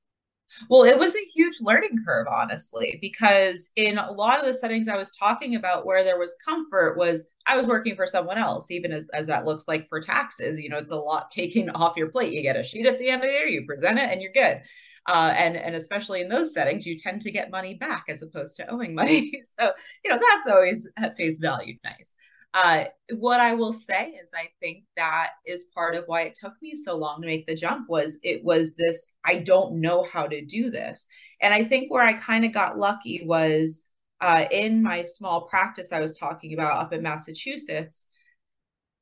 Well, 0.70 0.84
it 0.84 0.98
was 0.98 1.16
a 1.16 1.26
huge 1.34 1.56
learning 1.62 1.98
curve, 2.06 2.28
honestly, 2.28 3.00
because 3.02 3.70
in 3.76 3.98
a 3.98 4.12
lot 4.12 4.40
of 4.40 4.46
the 4.46 4.54
settings 4.54 4.88
I 4.88 4.96
was 4.96 5.12
talking 5.12 5.56
about 5.56 5.86
where 5.86 6.04
there 6.04 6.20
was 6.20 6.36
comfort 6.44 6.98
was 6.98 7.26
I 7.48 7.58
was 7.58 7.66
working 7.66 7.96
for 7.96 8.08
someone 8.08 8.38
else, 8.38 8.72
even 8.72 8.92
as, 8.92 9.08
as 9.14 9.28
that 9.28 9.46
looks 9.46 9.68
like 9.68 9.90
for 9.90 10.00
taxes. 10.00 10.62
You 10.62 10.70
know, 10.70 10.78
it's 10.78 10.92
a 10.92 10.96
lot 10.96 11.32
taken 11.32 11.70
off 11.72 11.98
your 11.98 12.10
plate. 12.10 12.34
You 12.34 12.42
get 12.42 12.56
a 12.56 12.64
sheet 12.64 12.86
at 12.86 13.00
the 13.00 13.10
end 13.10 13.24
of 13.24 13.28
the 13.28 13.34
year, 13.34 13.48
you 13.48 13.66
present 13.66 14.00
it, 14.00 14.10
and 14.12 14.22
you're 14.22 14.32
good. 14.32 14.62
Uh, 15.08 15.34
and 15.36 15.56
and 15.56 15.76
especially 15.76 16.22
in 16.22 16.30
those 16.30 16.54
settings, 16.54 16.86
you 16.86 16.98
tend 16.98 17.22
to 17.22 17.32
get 17.32 17.52
money 17.52 17.76
back 17.76 18.06
as 18.10 18.22
opposed 18.22 18.56
to 18.56 18.70
owing 18.72 18.96
money. 18.96 19.42
so 19.60 19.72
you 20.04 20.12
know 20.12 20.20
that's 20.20 20.48
always 20.48 20.90
at 20.98 21.16
face 21.16 21.38
value 21.40 21.76
nice. 21.84 22.16
Uh, 22.54 22.86
what 23.18 23.42
I 23.42 23.54
will 23.54 23.74
say 23.74 24.12
is, 24.12 24.30
I 24.34 24.48
think 24.62 24.86
that 24.96 25.32
is 25.46 25.66
part 25.76 25.94
of 25.94 26.06
why 26.08 26.22
it 26.22 26.36
took 26.36 26.54
me 26.62 26.74
so 26.74 26.96
long 26.96 27.22
to 27.22 27.28
make 27.28 27.46
the 27.46 27.54
jump. 27.54 27.90
Was 27.90 28.18
it 28.24 28.44
was 28.44 28.76
this? 28.76 29.12
I 29.26 29.36
don't 29.36 29.82
know 29.82 30.08
how 30.12 30.26
to 30.26 30.44
do 30.44 30.72
this, 30.72 31.08
and 31.42 31.54
I 31.54 31.64
think 31.66 31.92
where 31.92 32.04
I 32.04 32.14
kind 32.14 32.46
of 32.46 32.54
got 32.54 32.78
lucky 32.78 33.24
was 33.26 33.86
uh, 34.22 34.46
in 34.52 34.82
my 34.82 35.04
small 35.04 35.42
practice 35.42 35.92
I 35.92 36.00
was 36.00 36.18
talking 36.18 36.54
about 36.54 36.78
up 36.78 36.94
in 36.94 37.04
Massachusetts 37.04 38.08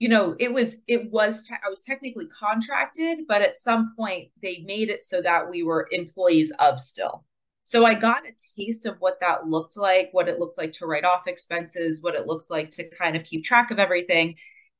you 0.04 0.10
know 0.10 0.36
it 0.38 0.52
was 0.52 0.76
it 0.86 1.10
was 1.12 1.44
te- 1.44 1.56
i 1.66 1.70
was 1.70 1.80
technically 1.80 2.26
contracted 2.28 3.20
but 3.26 3.42
at 3.42 3.58
some 3.58 3.94
point 3.96 4.28
they 4.42 4.62
made 4.66 4.90
it 4.90 5.02
so 5.02 5.22
that 5.22 5.50
we 5.50 5.64
were 5.64 5.88
employees 5.92 6.51
of 6.60 6.77
still. 6.77 7.24
So 7.63 7.86
i 7.86 7.94
got 7.94 8.24
a 8.27 8.34
taste 8.58 8.86
of 8.86 8.98
what 9.00 9.22
that 9.22 9.48
looked 9.48 9.77
like 9.77 10.10
what 10.12 10.27
it 10.27 10.39
looked 10.39 10.58
like 10.58 10.74
to 10.74 10.86
write 10.88 11.06
off 11.06 11.25
expenses 11.25 12.01
what 12.01 12.16
it 12.16 12.27
looked 12.27 12.51
like 12.51 12.70
to 12.72 12.89
kind 12.89 13.16
of 13.16 13.24
keep 13.24 13.46
track 13.46 13.72
of 13.72 13.80
everything. 13.80 14.36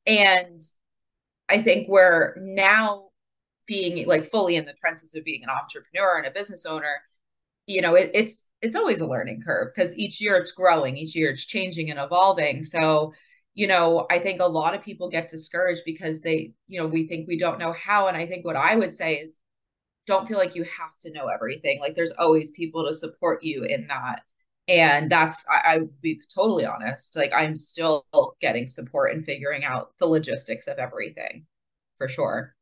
And 0.06 0.62
i 1.48 1.62
think 1.62 1.88
we're 1.88 2.36
now 2.38 3.06
being 3.66 4.06
like 4.06 4.26
fully 4.26 4.58
in 4.58 4.66
the 4.66 4.74
trenches 4.74 5.16
of 5.16 5.24
being 5.24 5.44
an 5.44 5.50
entrepreneur 5.50 6.18
and 6.18 6.28
a 6.28 6.32
business 6.32 6.66
owner 6.66 6.96
you 7.66 7.82
know 7.82 7.96
it, 7.96 8.12
it's 8.14 8.46
it's 8.62 8.76
always 8.76 9.00
a 9.00 9.08
learning 9.08 9.42
curve 9.42 9.72
because 9.74 9.98
each 9.98 10.20
year 10.20 10.36
it's 10.36 10.52
growing 10.52 10.98
each 10.98 11.16
year 11.16 11.32
it's 11.32 11.46
changing 11.46 11.92
and 11.92 12.00
evolving. 12.00 12.64
So 12.64 13.14
you 13.54 13.68
know, 13.68 14.08
I 14.10 14.20
think 14.20 14.42
a 14.42 14.46
lot 14.46 14.74
of 14.74 14.82
people 14.82 15.10
get 15.10 15.30
discouraged 15.30 15.84
because 15.86 16.22
they, 16.22 16.54
you 16.68 16.80
know, 16.80 16.88
we 16.88 17.08
think 17.08 17.28
we 17.28 17.38
don't 17.38 17.60
know 17.60 17.74
how. 17.74 18.08
And 18.08 18.18
I 18.18 18.26
think 18.26 18.46
what 18.46 18.56
I 18.56 18.76
would 18.76 18.94
say 18.94 19.16
is 19.16 19.38
don't 20.08 20.28
feel 20.28 20.38
like 20.38 20.56
you 20.56 20.64
have 20.64 20.98
to 21.02 21.12
know 21.12 21.28
everything. 21.28 21.80
Like 21.80 21.96
there's 21.96 22.12
always 22.18 22.52
people 22.52 22.86
to 22.86 22.94
support 22.94 23.44
you 23.44 23.64
in 23.64 23.88
that. 23.88 24.22
And 24.68 25.12
that's, 25.12 25.46
I, 25.50 25.76
I 25.76 25.80
be 26.02 26.20
totally 26.34 26.66
honest, 26.66 27.16
like 27.16 27.34
I'm 27.34 27.56
still 27.56 28.06
getting 28.42 28.68
support 28.68 29.14
and 29.14 29.24
figuring 29.24 29.64
out 29.64 29.92
the 30.00 30.08
logistics 30.08 30.68
of 30.68 30.78
everything 30.78 31.46
for 31.98 32.08
sure. 32.08 32.56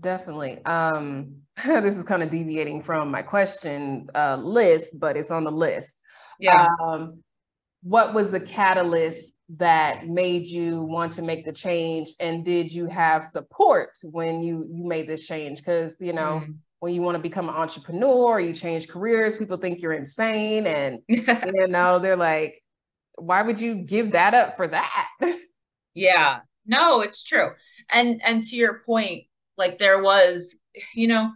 Definitely. 0.00 0.62
Um, 0.64 1.36
this 1.64 1.96
is 1.96 2.04
kind 2.04 2.22
of 2.22 2.30
deviating 2.30 2.82
from 2.82 3.10
my 3.10 3.22
question 3.22 4.08
uh, 4.14 4.36
list, 4.36 4.98
but 4.98 5.16
it's 5.16 5.30
on 5.30 5.44
the 5.44 5.52
list. 5.52 5.96
Yeah. 6.38 6.66
Um, 6.82 7.22
what 7.82 8.12
was 8.12 8.30
the 8.30 8.40
catalyst 8.40 9.33
that 9.50 10.06
made 10.06 10.46
you 10.46 10.80
want 10.82 11.12
to 11.12 11.22
make 11.22 11.44
the 11.44 11.52
change? 11.52 12.14
And 12.20 12.44
did 12.44 12.72
you 12.72 12.86
have 12.86 13.24
support 13.24 13.90
when 14.02 14.42
you 14.42 14.66
you 14.70 14.84
made 14.84 15.08
this 15.08 15.26
change? 15.26 15.58
Because 15.58 15.96
you 16.00 16.12
know 16.12 16.42
mm. 16.44 16.54
when 16.80 16.94
you 16.94 17.02
want 17.02 17.16
to 17.16 17.22
become 17.22 17.48
an 17.48 17.54
entrepreneur 17.54 18.08
or 18.08 18.40
you 18.40 18.52
change 18.52 18.88
careers 18.88 19.36
people 19.36 19.56
think 19.56 19.80
you're 19.80 19.92
insane 19.92 20.66
and 20.66 20.98
you 21.08 21.68
know 21.68 21.98
they're 21.98 22.16
like 22.16 22.62
why 23.16 23.42
would 23.42 23.60
you 23.60 23.76
give 23.76 24.12
that 24.12 24.34
up 24.34 24.56
for 24.56 24.68
that? 24.68 25.08
Yeah. 25.96 26.40
No 26.66 27.02
it's 27.02 27.22
true. 27.22 27.52
And 27.88 28.20
and 28.24 28.42
to 28.42 28.56
your 28.56 28.82
point 28.84 29.26
like 29.56 29.78
there 29.78 30.02
was 30.02 30.56
you 30.92 31.06
know 31.06 31.30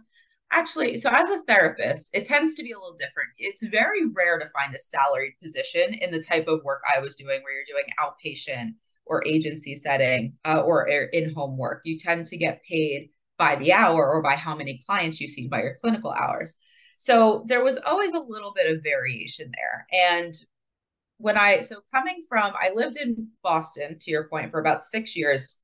Actually, 0.51 0.97
so 0.97 1.11
as 1.11 1.29
a 1.29 1.43
therapist, 1.43 2.09
it 2.13 2.25
tends 2.25 2.55
to 2.55 2.63
be 2.63 2.71
a 2.71 2.75
little 2.75 2.95
different. 2.95 3.29
It's 3.37 3.63
very 3.63 4.05
rare 4.07 4.39
to 4.39 4.47
find 4.47 4.73
a 4.73 4.79
salaried 4.79 5.33
position 5.41 5.93
in 5.93 6.09
the 6.11 6.21
type 6.21 6.47
of 6.47 6.63
work 6.63 6.81
I 6.91 6.99
was 6.99 7.15
doing, 7.15 7.41
where 7.43 7.53
you're 7.53 7.65
doing 7.67 7.85
outpatient 7.99 8.73
or 9.05 9.25
agency 9.27 9.75
setting 9.75 10.33
uh, 10.45 10.61
or 10.61 10.87
in 10.87 11.33
home 11.33 11.57
work. 11.57 11.81
You 11.85 11.99
tend 11.99 12.25
to 12.27 12.37
get 12.37 12.63
paid 12.63 13.09
by 13.37 13.57
the 13.57 13.73
hour 13.73 14.09
or 14.09 14.23
by 14.23 14.35
how 14.35 14.55
many 14.55 14.81
clients 14.85 15.21
you 15.21 15.27
see 15.27 15.47
by 15.47 15.61
your 15.61 15.77
clinical 15.79 16.11
hours. 16.11 16.57
So 16.97 17.45
there 17.47 17.63
was 17.63 17.77
always 17.85 18.13
a 18.13 18.19
little 18.19 18.51
bit 18.53 18.75
of 18.75 18.83
variation 18.83 19.51
there. 19.53 19.87
And 20.11 20.33
when 21.17 21.37
I, 21.37 21.59
so 21.59 21.81
coming 21.93 22.21
from, 22.27 22.53
I 22.59 22.71
lived 22.73 22.97
in 22.97 23.27
Boston, 23.43 23.97
to 23.99 24.11
your 24.11 24.27
point, 24.27 24.51
for 24.51 24.59
about 24.59 24.83
six 24.83 25.15
years 25.15 25.58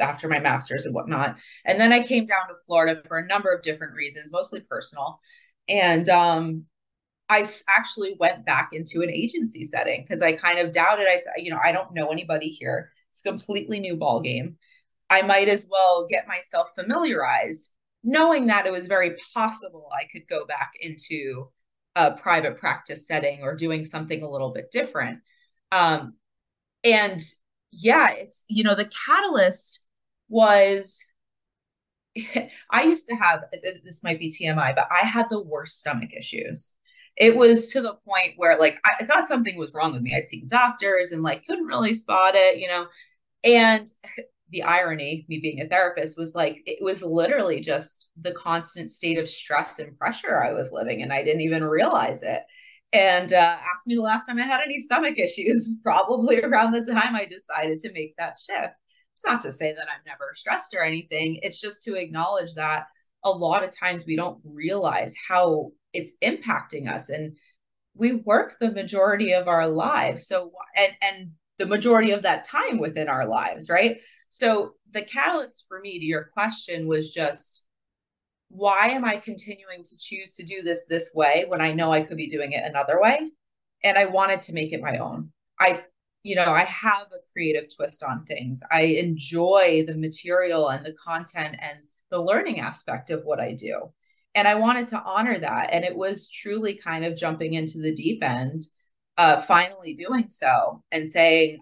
after 0.00 0.28
my 0.28 0.38
master's 0.38 0.84
and 0.84 0.94
whatnot. 0.94 1.36
And 1.64 1.80
then 1.80 1.92
I 1.92 2.02
came 2.02 2.26
down 2.26 2.48
to 2.48 2.54
Florida 2.66 3.02
for 3.06 3.18
a 3.18 3.26
number 3.26 3.50
of 3.50 3.62
different 3.62 3.94
reasons, 3.94 4.32
mostly 4.32 4.60
personal. 4.60 5.20
And 5.68 6.08
um, 6.08 6.64
I 7.28 7.44
actually 7.68 8.16
went 8.18 8.46
back 8.46 8.70
into 8.72 9.02
an 9.02 9.10
agency 9.10 9.64
setting 9.64 10.02
because 10.02 10.22
I 10.22 10.32
kind 10.32 10.58
of 10.58 10.72
doubted. 10.72 11.06
I 11.08 11.16
said, 11.16 11.32
you 11.38 11.50
know, 11.50 11.60
I 11.62 11.72
don't 11.72 11.94
know 11.94 12.08
anybody 12.08 12.48
here. 12.48 12.92
It's 13.12 13.24
a 13.24 13.28
completely 13.28 13.80
new 13.80 13.96
ball 13.96 14.20
game. 14.20 14.56
I 15.10 15.22
might 15.22 15.48
as 15.48 15.66
well 15.68 16.06
get 16.08 16.28
myself 16.28 16.70
familiarized, 16.74 17.72
knowing 18.04 18.48
that 18.48 18.66
it 18.66 18.72
was 18.72 18.86
very 18.86 19.16
possible 19.34 19.88
I 19.92 20.06
could 20.10 20.28
go 20.28 20.44
back 20.46 20.72
into 20.80 21.48
a 21.94 22.12
private 22.12 22.58
practice 22.58 23.06
setting 23.06 23.40
or 23.42 23.56
doing 23.56 23.84
something 23.84 24.22
a 24.22 24.28
little 24.28 24.50
bit 24.50 24.70
different. 24.70 25.20
Um, 25.72 26.14
and 26.84 27.20
yeah, 27.70 28.10
it's, 28.12 28.44
you 28.48 28.64
know, 28.64 28.74
the 28.74 28.90
catalyst 29.06 29.80
was 30.28 31.04
I 32.70 32.82
used 32.84 33.08
to 33.08 33.14
have 33.16 33.44
this 33.84 34.02
might 34.02 34.18
be 34.18 34.30
TMI, 34.30 34.72
but 34.74 34.88
I 34.90 35.00
had 35.06 35.26
the 35.30 35.40
worst 35.42 35.78
stomach 35.78 36.10
issues. 36.16 36.74
It 37.16 37.36
was 37.36 37.72
to 37.72 37.80
the 37.80 37.94
point 38.06 38.34
where 38.36 38.58
like 38.58 38.78
I 38.84 39.04
thought 39.04 39.28
something 39.28 39.56
was 39.56 39.74
wrong 39.74 39.92
with 39.92 40.02
me. 40.02 40.14
I'd 40.14 40.28
seen 40.28 40.46
doctors 40.48 41.12
and 41.12 41.22
like 41.22 41.44
couldn't 41.46 41.66
really 41.66 41.94
spot 41.94 42.34
it, 42.34 42.58
you 42.58 42.68
know. 42.68 42.86
And 43.44 43.88
the 44.50 44.64
irony, 44.64 45.26
me 45.28 45.40
being 45.40 45.60
a 45.62 45.68
therapist, 45.68 46.18
was 46.18 46.34
like 46.34 46.62
it 46.66 46.78
was 46.82 47.02
literally 47.02 47.60
just 47.60 48.08
the 48.20 48.32
constant 48.32 48.90
state 48.90 49.18
of 49.18 49.28
stress 49.28 49.78
and 49.78 49.98
pressure 49.98 50.42
I 50.42 50.52
was 50.52 50.72
living 50.72 51.02
and 51.02 51.12
I 51.12 51.24
didn't 51.24 51.42
even 51.42 51.64
realize 51.64 52.22
it. 52.22 52.42
And 52.96 53.32
uh, 53.32 53.58
asked 53.74 53.86
me 53.86 53.94
the 53.94 54.00
last 54.00 54.24
time 54.24 54.38
I 54.38 54.46
had 54.46 54.62
any 54.64 54.78
stomach 54.80 55.18
issues, 55.18 55.76
probably 55.82 56.40
around 56.40 56.72
the 56.72 56.80
time 56.80 57.14
I 57.14 57.26
decided 57.26 57.78
to 57.80 57.92
make 57.92 58.16
that 58.16 58.38
shift. 58.38 58.74
It's 59.12 59.26
not 59.26 59.42
to 59.42 59.52
say 59.52 59.72
that 59.72 59.86
I'm 59.88 60.02
never 60.06 60.30
stressed 60.32 60.74
or 60.74 60.82
anything. 60.82 61.38
It's 61.42 61.60
just 61.60 61.82
to 61.82 61.94
acknowledge 61.94 62.54
that 62.54 62.86
a 63.22 63.30
lot 63.30 63.64
of 63.64 63.76
times 63.76 64.04
we 64.06 64.16
don't 64.16 64.40
realize 64.44 65.14
how 65.28 65.72
it's 65.92 66.12
impacting 66.22 66.90
us. 66.90 67.10
And 67.10 67.36
we 67.94 68.14
work 68.14 68.56
the 68.60 68.72
majority 68.72 69.32
of 69.32 69.46
our 69.46 69.68
lives. 69.68 70.26
So, 70.26 70.52
and, 70.76 70.92
and 71.02 71.30
the 71.58 71.66
majority 71.66 72.12
of 72.12 72.22
that 72.22 72.44
time 72.44 72.78
within 72.78 73.08
our 73.08 73.26
lives, 73.26 73.68
right? 73.68 73.98
So 74.30 74.74
the 74.92 75.02
catalyst 75.02 75.64
for 75.68 75.80
me 75.80 75.98
to 75.98 76.04
your 76.04 76.30
question 76.32 76.88
was 76.88 77.10
just 77.10 77.65
why 78.48 78.88
am 78.88 79.04
I 79.04 79.16
continuing 79.16 79.82
to 79.84 79.96
choose 79.98 80.36
to 80.36 80.44
do 80.44 80.62
this 80.62 80.84
this 80.88 81.10
way 81.14 81.44
when 81.48 81.60
I 81.60 81.72
know 81.72 81.92
I 81.92 82.00
could 82.00 82.16
be 82.16 82.28
doing 82.28 82.52
it 82.52 82.64
another 82.64 83.00
way? 83.00 83.30
And 83.84 83.98
I 83.98 84.06
wanted 84.06 84.42
to 84.42 84.52
make 84.52 84.72
it 84.72 84.80
my 84.80 84.98
own. 84.98 85.32
I, 85.58 85.84
you 86.22 86.34
know, 86.36 86.52
I 86.52 86.64
have 86.64 87.06
a 87.12 87.32
creative 87.32 87.74
twist 87.74 88.02
on 88.02 88.24
things. 88.24 88.62
I 88.70 88.82
enjoy 88.82 89.84
the 89.86 89.94
material 89.94 90.68
and 90.68 90.84
the 90.84 90.94
content 90.94 91.56
and 91.60 91.78
the 92.10 92.20
learning 92.20 92.60
aspect 92.60 93.10
of 93.10 93.24
what 93.24 93.40
I 93.40 93.52
do. 93.52 93.92
And 94.34 94.46
I 94.46 94.54
wanted 94.54 94.86
to 94.88 95.02
honor 95.02 95.38
that. 95.38 95.70
And 95.72 95.84
it 95.84 95.96
was 95.96 96.28
truly 96.28 96.74
kind 96.74 97.04
of 97.04 97.16
jumping 97.16 97.54
into 97.54 97.78
the 97.78 97.94
deep 97.94 98.22
end, 98.22 98.62
uh, 99.16 99.38
finally 99.38 99.94
doing 99.94 100.28
so 100.28 100.82
and 100.92 101.08
saying, 101.08 101.58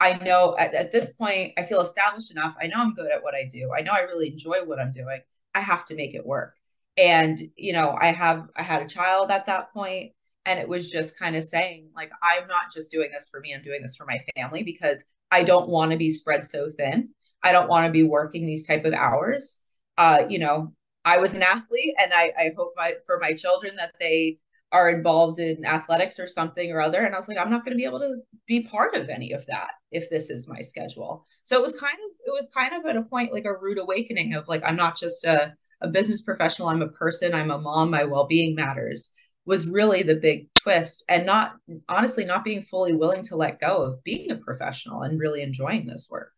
I 0.00 0.14
know 0.14 0.56
at, 0.58 0.74
at 0.74 0.92
this 0.92 1.12
point, 1.12 1.52
I 1.56 1.62
feel 1.62 1.80
established 1.80 2.30
enough. 2.30 2.54
I 2.60 2.66
know 2.66 2.76
I'm 2.78 2.94
good 2.94 3.10
at 3.10 3.22
what 3.22 3.34
I 3.34 3.48
do. 3.50 3.70
I 3.76 3.82
know 3.82 3.92
I 3.92 4.00
really 4.00 4.30
enjoy 4.30 4.64
what 4.64 4.78
I'm 4.78 4.92
doing. 4.92 5.20
I 5.56 5.60
have 5.60 5.84
to 5.86 5.96
make 5.96 6.14
it 6.14 6.26
work. 6.26 6.54
And, 6.98 7.40
you 7.56 7.72
know, 7.72 7.96
I 8.00 8.08
have, 8.12 8.48
I 8.56 8.62
had 8.62 8.82
a 8.82 8.88
child 8.88 9.30
at 9.30 9.46
that 9.46 9.72
point, 9.72 10.12
And 10.46 10.60
it 10.60 10.68
was 10.68 10.90
just 10.90 11.18
kind 11.18 11.34
of 11.36 11.42
saying, 11.44 11.90
like, 11.96 12.10
I'm 12.22 12.46
not 12.46 12.72
just 12.72 12.92
doing 12.92 13.10
this 13.12 13.28
for 13.30 13.40
me, 13.40 13.52
I'm 13.54 13.62
doing 13.62 13.82
this 13.82 13.96
for 13.96 14.06
my 14.06 14.20
family 14.36 14.62
because 14.62 15.04
I 15.30 15.42
don't 15.42 15.68
want 15.68 15.90
to 15.90 15.96
be 15.98 16.10
spread 16.12 16.46
so 16.46 16.68
thin. 16.70 17.10
I 17.42 17.52
don't 17.52 17.68
want 17.68 17.86
to 17.86 17.92
be 17.92 18.04
working 18.04 18.46
these 18.46 18.66
type 18.66 18.84
of 18.84 18.94
hours. 18.94 19.58
Uh, 19.98 20.24
you 20.28 20.38
know, 20.38 20.72
I 21.04 21.18
was 21.18 21.34
an 21.34 21.42
athlete 21.42 21.94
and 21.98 22.12
I, 22.14 22.32
I 22.38 22.52
hope 22.56 22.74
my 22.76 22.94
for 23.06 23.18
my 23.20 23.32
children 23.34 23.76
that 23.76 23.94
they 24.00 24.38
are 24.72 24.90
involved 24.90 25.38
in 25.38 25.64
athletics 25.64 26.18
or 26.18 26.26
something 26.26 26.72
or 26.72 26.80
other. 26.80 27.02
And 27.04 27.14
I 27.14 27.18
was 27.18 27.28
like, 27.28 27.38
I'm 27.38 27.50
not 27.50 27.64
going 27.64 27.72
to 27.72 27.78
be 27.78 27.84
able 27.84 28.00
to 28.00 28.16
be 28.46 28.62
part 28.62 28.94
of 28.94 29.08
any 29.08 29.32
of 29.32 29.46
that 29.46 29.68
if 29.92 30.10
this 30.10 30.28
is 30.28 30.48
my 30.48 30.60
schedule. 30.60 31.24
So 31.44 31.56
it 31.56 31.62
was 31.62 31.72
kind 31.72 31.94
of, 31.94 32.10
it 32.26 32.32
was 32.32 32.50
kind 32.52 32.74
of 32.74 32.84
at 32.86 32.96
a 32.96 33.02
point 33.02 33.32
like 33.32 33.44
a 33.44 33.56
rude 33.56 33.78
awakening 33.78 34.34
of 34.34 34.48
like, 34.48 34.62
I'm 34.64 34.76
not 34.76 34.98
just 34.98 35.24
a, 35.24 35.54
a 35.80 35.88
business 35.88 36.22
professional, 36.22 36.68
I'm 36.68 36.82
a 36.82 36.88
person, 36.88 37.34
I'm 37.34 37.50
a 37.50 37.58
mom, 37.58 37.90
my 37.90 38.04
well 38.04 38.26
being 38.26 38.54
matters 38.54 39.10
was 39.44 39.68
really 39.68 40.02
the 40.02 40.16
big 40.16 40.52
twist. 40.54 41.04
And 41.08 41.24
not, 41.24 41.52
honestly, 41.88 42.24
not 42.24 42.44
being 42.44 42.62
fully 42.62 42.92
willing 42.92 43.22
to 43.24 43.36
let 43.36 43.60
go 43.60 43.82
of 43.82 44.02
being 44.02 44.30
a 44.30 44.36
professional 44.36 45.02
and 45.02 45.20
really 45.20 45.42
enjoying 45.42 45.86
this 45.86 46.08
work. 46.10 46.32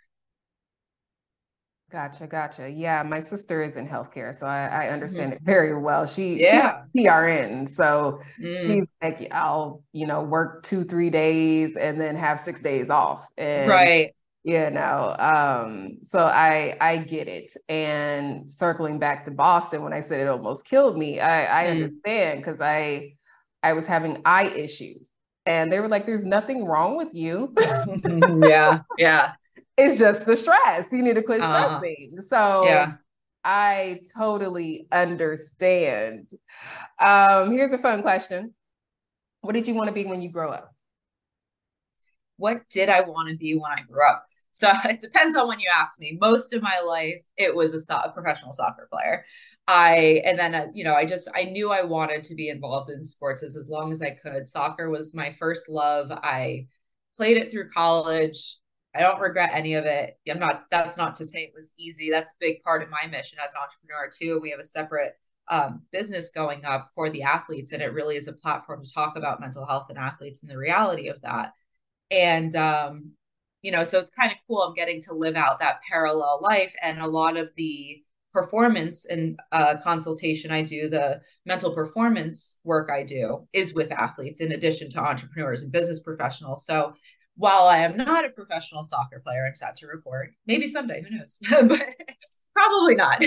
Gotcha, 1.90 2.26
gotcha. 2.26 2.68
Yeah, 2.68 3.02
my 3.02 3.18
sister 3.18 3.62
is 3.62 3.76
in 3.76 3.88
healthcare, 3.88 4.38
so 4.38 4.46
I, 4.46 4.66
I 4.66 4.88
understand 4.88 5.32
mm-hmm. 5.32 5.42
it 5.42 5.42
very 5.42 5.74
well. 5.74 6.04
She, 6.04 6.38
yeah, 6.38 6.82
she's 6.94 7.06
PRN, 7.06 7.70
so 7.70 8.20
mm. 8.38 8.54
she's 8.54 8.84
like, 9.02 9.26
I'll, 9.32 9.82
you 9.92 10.06
know, 10.06 10.20
work 10.22 10.64
two, 10.64 10.84
three 10.84 11.08
days 11.08 11.76
and 11.76 11.98
then 11.98 12.14
have 12.16 12.40
six 12.40 12.60
days 12.60 12.90
off, 12.90 13.26
and 13.38 13.68
right, 13.70 14.14
you 14.44 14.68
know, 14.68 15.16
um, 15.18 15.96
so 16.02 16.18
I, 16.18 16.76
I 16.78 16.98
get 16.98 17.26
it. 17.26 17.54
And 17.70 18.50
circling 18.50 18.98
back 18.98 19.24
to 19.24 19.30
Boston, 19.30 19.82
when 19.82 19.94
I 19.94 20.00
said 20.00 20.20
it 20.20 20.28
almost 20.28 20.66
killed 20.66 20.98
me, 20.98 21.20
I, 21.20 21.62
I 21.62 21.66
mm. 21.68 21.70
understand 21.70 22.44
because 22.44 22.60
I, 22.60 23.14
I 23.62 23.72
was 23.72 23.86
having 23.86 24.20
eye 24.26 24.48
issues, 24.48 25.08
and 25.46 25.72
they 25.72 25.80
were 25.80 25.88
like, 25.88 26.04
"There's 26.04 26.24
nothing 26.24 26.66
wrong 26.66 26.98
with 26.98 27.14
you." 27.14 27.54
yeah, 28.46 28.80
yeah 28.98 29.32
it's 29.78 29.98
just 29.98 30.26
the 30.26 30.36
stress. 30.36 30.86
You 30.90 31.02
need 31.02 31.14
to 31.14 31.22
quit 31.22 31.40
uh-huh. 31.40 31.78
stressing. 31.78 32.16
Uh, 32.18 32.22
so 32.28 32.64
yeah. 32.66 32.92
I 33.44 34.00
totally 34.16 34.88
understand. 34.90 36.30
Um, 36.98 37.52
here's 37.52 37.72
a 37.72 37.78
fun 37.78 38.02
question. 38.02 38.54
What 39.40 39.52
did 39.52 39.68
you 39.68 39.74
want 39.74 39.88
to 39.88 39.94
be 39.94 40.04
when 40.04 40.20
you 40.20 40.30
grow 40.30 40.50
up? 40.50 40.74
What 42.36 42.68
did 42.70 42.88
I 42.88 43.02
want 43.02 43.30
to 43.30 43.36
be 43.36 43.54
when 43.54 43.70
I 43.70 43.82
grew 43.82 44.06
up? 44.06 44.24
So 44.50 44.70
it 44.84 44.98
depends 44.98 45.36
on 45.36 45.46
when 45.46 45.60
you 45.60 45.70
ask 45.72 46.00
me. 46.00 46.18
Most 46.20 46.52
of 46.52 46.60
my 46.60 46.80
life, 46.84 47.22
it 47.36 47.54
was 47.54 47.72
a, 47.72 47.80
so- 47.80 47.96
a 47.96 48.10
professional 48.10 48.52
soccer 48.52 48.88
player. 48.92 49.24
I 49.70 50.22
and 50.24 50.38
then 50.38 50.54
uh, 50.54 50.66
you 50.72 50.82
know 50.82 50.94
I 50.94 51.04
just 51.04 51.28
I 51.36 51.44
knew 51.44 51.70
I 51.70 51.82
wanted 51.82 52.24
to 52.24 52.34
be 52.34 52.48
involved 52.48 52.90
in 52.90 53.04
sports 53.04 53.42
as 53.42 53.54
as 53.54 53.68
long 53.68 53.92
as 53.92 54.00
I 54.00 54.10
could. 54.10 54.48
Soccer 54.48 54.88
was 54.88 55.14
my 55.14 55.30
first 55.32 55.68
love. 55.68 56.10
I 56.10 56.68
played 57.18 57.36
it 57.36 57.50
through 57.50 57.68
college. 57.68 58.56
I 58.98 59.02
don't 59.02 59.20
regret 59.20 59.50
any 59.54 59.74
of 59.74 59.84
it. 59.84 60.18
I'm 60.28 60.40
not, 60.40 60.64
that's 60.70 60.96
not 60.96 61.14
to 61.14 61.24
say 61.24 61.44
it 61.44 61.52
was 61.54 61.72
easy. 61.78 62.10
That's 62.10 62.32
a 62.32 62.40
big 62.40 62.62
part 62.64 62.82
of 62.82 62.90
my 62.90 63.06
mission 63.08 63.38
as 63.42 63.52
an 63.52 63.60
entrepreneur, 63.62 64.10
too. 64.10 64.40
We 64.42 64.50
have 64.50 64.58
a 64.58 64.64
separate 64.64 65.12
um, 65.48 65.82
business 65.92 66.30
going 66.30 66.64
up 66.64 66.90
for 66.94 67.08
the 67.08 67.22
athletes, 67.22 67.70
and 67.72 67.80
it 67.80 67.92
really 67.92 68.16
is 68.16 68.26
a 68.26 68.32
platform 68.32 68.84
to 68.84 68.92
talk 68.92 69.16
about 69.16 69.40
mental 69.40 69.64
health 69.64 69.86
and 69.88 69.98
athletes 69.98 70.42
and 70.42 70.50
the 70.50 70.58
reality 70.58 71.08
of 71.08 71.22
that. 71.22 71.52
And, 72.10 72.54
um, 72.56 73.12
you 73.62 73.70
know, 73.70 73.84
so 73.84 74.00
it's 74.00 74.10
kind 74.10 74.32
of 74.32 74.38
cool. 74.46 74.62
I'm 74.62 74.74
getting 74.74 75.00
to 75.02 75.14
live 75.14 75.36
out 75.36 75.60
that 75.60 75.80
parallel 75.88 76.40
life. 76.42 76.74
And 76.82 76.98
a 77.00 77.06
lot 77.06 77.36
of 77.36 77.50
the 77.56 78.02
performance 78.32 79.04
and 79.04 79.38
uh, 79.52 79.76
consultation 79.82 80.50
I 80.50 80.62
do, 80.62 80.88
the 80.88 81.20
mental 81.46 81.72
performance 81.72 82.58
work 82.64 82.90
I 82.90 83.04
do 83.04 83.46
is 83.52 83.74
with 83.74 83.90
athletes 83.92 84.40
in 84.40 84.52
addition 84.52 84.90
to 84.90 85.00
entrepreneurs 85.00 85.62
and 85.62 85.72
business 85.72 86.00
professionals. 86.00 86.66
So 86.66 86.94
while 87.38 87.68
I 87.68 87.78
am 87.78 87.96
not 87.96 88.24
a 88.24 88.30
professional 88.30 88.82
soccer 88.82 89.20
player, 89.24 89.46
I'm 89.46 89.54
sad 89.54 89.76
to 89.76 89.86
report, 89.86 90.34
maybe 90.46 90.66
someday, 90.66 91.02
who 91.02 91.16
knows, 91.16 91.38
but 91.50 91.86
probably 92.52 92.96
not. 92.96 93.22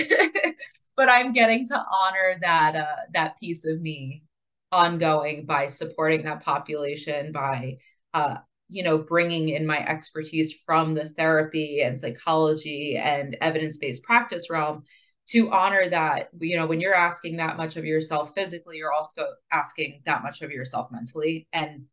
but 0.96 1.08
I'm 1.08 1.32
getting 1.32 1.64
to 1.66 1.82
honor 2.02 2.36
that 2.42 2.76
uh, 2.76 2.96
that 3.14 3.38
piece 3.40 3.66
of 3.66 3.80
me 3.80 4.22
ongoing 4.70 5.46
by 5.46 5.66
supporting 5.66 6.24
that 6.24 6.44
population, 6.44 7.32
by 7.32 7.78
uh, 8.12 8.36
you 8.68 8.82
know 8.82 8.98
bringing 8.98 9.48
in 9.48 9.66
my 9.66 9.78
expertise 9.78 10.52
from 10.66 10.92
the 10.92 11.08
therapy 11.08 11.80
and 11.80 11.98
psychology 11.98 12.98
and 12.98 13.38
evidence-based 13.40 14.02
practice 14.02 14.50
realm 14.50 14.82
to 15.28 15.50
honor 15.50 15.88
that. 15.88 16.28
You 16.38 16.58
know 16.58 16.66
when 16.66 16.80
you're 16.80 16.94
asking 16.94 17.38
that 17.38 17.56
much 17.56 17.78
of 17.78 17.86
yourself 17.86 18.34
physically 18.34 18.76
you're 18.76 18.92
also 18.92 19.24
asking 19.50 20.02
that 20.04 20.22
much 20.22 20.42
of 20.42 20.50
yourself 20.50 20.88
mentally. 20.92 21.48
And 21.50 21.86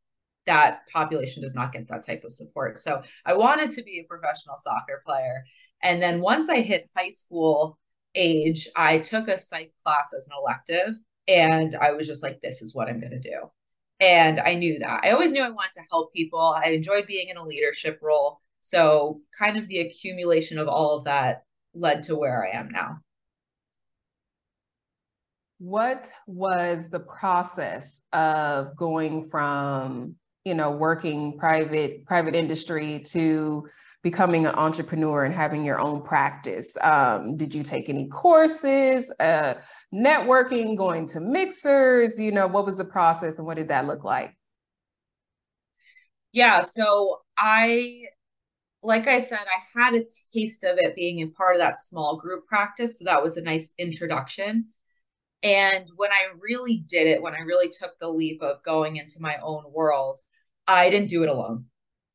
that 0.50 0.82
population 0.92 1.44
does 1.44 1.54
not 1.54 1.72
get 1.72 1.88
that 1.90 2.06
type 2.06 2.24
of 2.24 2.34
support. 2.34 2.80
So 2.80 3.04
I 3.26 3.36
wanted 3.36 3.70
to 3.72 3.84
be 3.84 4.00
a 4.00 4.08
professional 4.08 4.58
soccer 4.58 5.04
player. 5.06 5.44
And 5.84 6.02
then 6.02 6.22
once 6.22 6.50
I 6.50 6.62
hit 6.62 6.90
high 6.98 7.12
school 7.12 7.78
age, 8.16 8.68
I 8.76 8.98
took 8.98 9.28
a 9.28 9.38
psych 9.38 9.72
class 9.86 10.12
as 10.18 10.28
an 10.28 10.34
elective 10.42 10.96
and 11.28 11.76
I 11.76 11.92
was 11.92 12.08
just 12.08 12.24
like, 12.24 12.40
this 12.42 12.64
is 12.64 12.74
what 12.74 12.90
I'm 12.90 13.00
going 13.00 13.12
to 13.12 13.20
do. 13.20 13.52
And 14.00 14.40
I 14.40 14.56
knew 14.56 14.80
that. 14.80 15.02
I 15.04 15.12
always 15.12 15.32
knew 15.32 15.44
I 15.44 15.50
wanted 15.50 15.74
to 15.74 15.84
help 15.92 16.14
people. 16.14 16.58
I 16.58 16.70
enjoyed 16.70 17.06
being 17.06 17.30
in 17.30 17.38
a 17.38 17.46
leadership 17.46 18.00
role. 18.02 18.42
So, 18.62 19.22
kind 19.38 19.58
of 19.58 19.68
the 19.68 19.80
accumulation 19.80 20.58
of 20.58 20.68
all 20.68 20.98
of 20.98 21.06
that 21.06 21.44
led 21.74 22.04
to 22.04 22.16
where 22.16 22.46
I 22.46 22.58
am 22.58 22.70
now. 22.70 23.00
What 25.60 26.10
was 26.28 26.88
the 26.90 27.02
process 27.02 28.02
of 28.14 28.76
going 28.78 29.30
from, 29.30 30.16
you 30.46 30.54
know, 30.54 30.72
working 30.72 31.38
private 31.38 32.06
private 32.06 32.36
industry 32.36 33.04
to 33.08 33.68
becoming 34.02 34.46
an 34.46 34.56
entrepreneur 34.56 35.26
and 35.26 35.34
having 35.34 35.64
your 35.64 35.80
own 35.80 36.02
practice? 36.02 36.76
Um, 36.82 37.38
did 37.38 37.54
you 37.54 37.64
take 37.64 37.90
any 37.90 38.08
courses, 38.08 39.12
uh, 39.20 39.56
networking, 39.94 40.78
going 40.78 41.06
to 41.08 41.20
mixers? 41.20 42.20
You 42.20 42.32
know, 42.32 42.48
what 42.48 42.66
was 42.66 42.78
the 42.78 42.86
process 42.86 43.36
and 43.38 43.46
what 43.46 43.58
did 43.58 43.68
that 43.70 43.88
look 43.88 44.04
like? 44.04 44.36
Yeah, 46.32 46.62
so 46.62 47.22
I, 47.38 48.04
like 48.84 49.08
I 49.08 49.20
said, 49.20 49.40
I 49.40 49.80
had 49.80 49.96
a 49.96 50.06
taste 50.34 50.64
of 50.64 50.78
it 50.78 50.96
being 50.96 51.20
in 51.20 51.32
part 51.32 51.56
of 51.56 51.62
that 51.62 51.82
small 51.82 52.18
group 52.18 52.46
practice. 52.46 53.00
So 53.00 53.06
that 53.06 53.24
was 53.24 53.36
a 53.36 53.42
nice 53.42 53.72
introduction. 53.78 54.68
And 55.42 55.90
when 55.96 56.12
I 56.12 56.28
really 56.40 56.84
did 56.88 57.08
it, 57.08 57.22
when 57.22 57.34
I 57.34 57.40
really 57.40 57.70
took 57.70 57.98
the 57.98 58.10
leap 58.10 58.42
of 58.42 58.62
going 58.64 58.98
into 58.98 59.22
my 59.22 59.38
own 59.42 59.64
world, 59.72 60.20
I 60.70 60.90
didn't 60.90 61.10
do 61.10 61.24
it 61.24 61.30
alone 61.30 61.66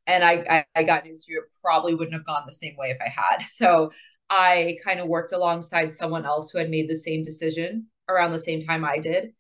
and 0.07 0.25
I, 0.25 0.33
I, 0.49 0.65
I 0.77 0.83
got 0.85 1.05
news 1.05 1.25
for 1.25 1.33
you. 1.33 1.41
It 1.41 1.55
probably 1.63 1.95
wouldn't 1.95 2.15
have 2.15 2.27
gone 2.27 2.45
the 2.47 2.53
same 2.53 2.77
way 2.77 2.91
if 2.91 2.99
I 3.01 3.09
had. 3.09 3.43
So 3.47 3.91
I 4.31 4.79
kind 4.85 5.01
of 5.01 5.09
worked 5.09 5.33
alongside 5.33 5.93
someone 5.93 6.25
else 6.25 6.51
who 6.51 6.59
had 6.59 6.71
made 6.71 6.89
the 6.89 6.97
same 6.97 7.25
decision 7.25 7.87
around 8.09 8.33
the 8.33 8.39
same 8.39 8.61
time 8.61 8.85
I 8.85 8.99
did. 8.99 9.33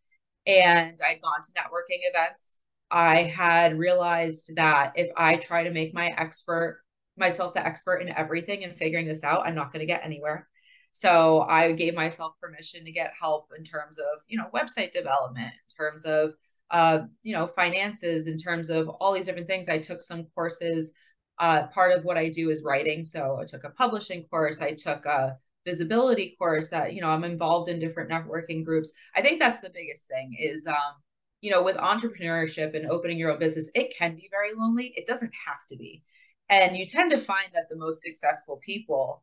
And 0.47 0.99
I'd 1.07 1.23
gone 1.23 1.41
to 1.43 1.53
networking 1.53 2.01
events. 2.03 2.59
I 2.91 3.23
had 3.23 3.79
realized 3.79 4.53
that 4.57 4.93
if 4.97 5.09
I 5.17 5.37
try 5.37 5.65
to 5.65 5.71
make 5.71 5.95
my 5.95 6.09
expert 6.09 6.83
myself 7.17 7.55
the 7.55 7.65
expert 7.65 7.99
in 7.99 8.09
everything 8.09 8.65
and 8.65 8.77
figuring 8.77 9.07
this 9.07 9.25
out, 9.25 9.47
I'm 9.47 9.55
not 9.55 9.73
going 9.73 9.81
to 9.81 9.87
get 9.87 10.05
anywhere. 10.05 10.49
So 10.93 11.41
I 11.43 11.73
gave 11.73 11.95
myself 11.95 12.35
permission 12.41 12.85
to 12.85 12.93
get 12.93 13.13
help 13.19 13.49
in 13.57 13.65
terms 13.65 13.99
of, 13.99 14.21
you 14.29 14.39
know, 14.39 14.49
website 14.55 14.93
development, 14.93 15.53
in 15.53 15.77
terms 15.77 16.05
of 16.05 16.35
uh, 16.71 17.01
you 17.23 17.35
know, 17.35 17.47
finances 17.47 18.27
in 18.27 18.37
terms 18.37 18.71
of 18.71 18.89
all 18.89 19.13
these 19.13 19.27
different 19.27 19.49
things. 19.49 19.69
I 19.69 19.79
took 19.79 20.03
some 20.03 20.27
courses. 20.35 20.93
Uh, 21.41 21.67
part 21.69 21.91
of 21.91 22.05
what 22.05 22.17
I 22.17 22.29
do 22.29 22.51
is 22.51 22.63
writing. 22.63 23.05
So 23.05 23.39
I 23.41 23.45
took 23.45 23.65
a 23.65 23.71
publishing 23.71 24.25
course. 24.31 24.61
I 24.61 24.73
took 24.73 25.05
a 25.05 25.37
visibility 25.67 26.37
course. 26.39 26.71
That 26.71 26.95
you 26.95 27.01
know, 27.01 27.09
I'm 27.09 27.25
involved 27.25 27.69
in 27.69 27.81
different 27.81 28.11
networking 28.11 28.65
groups. 28.65 28.93
I 29.17 29.21
think 29.21 29.41
that's 29.41 29.61
the 29.61 29.71
biggest 29.71 30.07
thing 30.07 30.37
is, 30.39 30.67
um, 30.67 30.95
you 31.41 31.51
know, 31.51 31.63
with 31.63 31.77
entrepreneurship 31.77 32.77
and 32.77 32.91
opening 32.91 33.19
your 33.19 33.33
own 33.33 33.39
business, 33.39 33.69
it 33.75 33.95
can 33.99 34.15
be 34.15 34.29
very 34.31 34.55
lonely. 34.57 34.95
It 34.97 35.07
doesn't 35.07 35.33
have 35.47 35.67
to 35.71 35.77
be. 35.77 36.03
And 36.49 36.77
you 36.77 36.87
tend 36.87 37.11
to 37.11 37.19
find 37.19 37.49
that 37.55 37.69
the 37.69 37.77
most 37.77 38.03
successful 38.03 38.61
people 38.65 39.23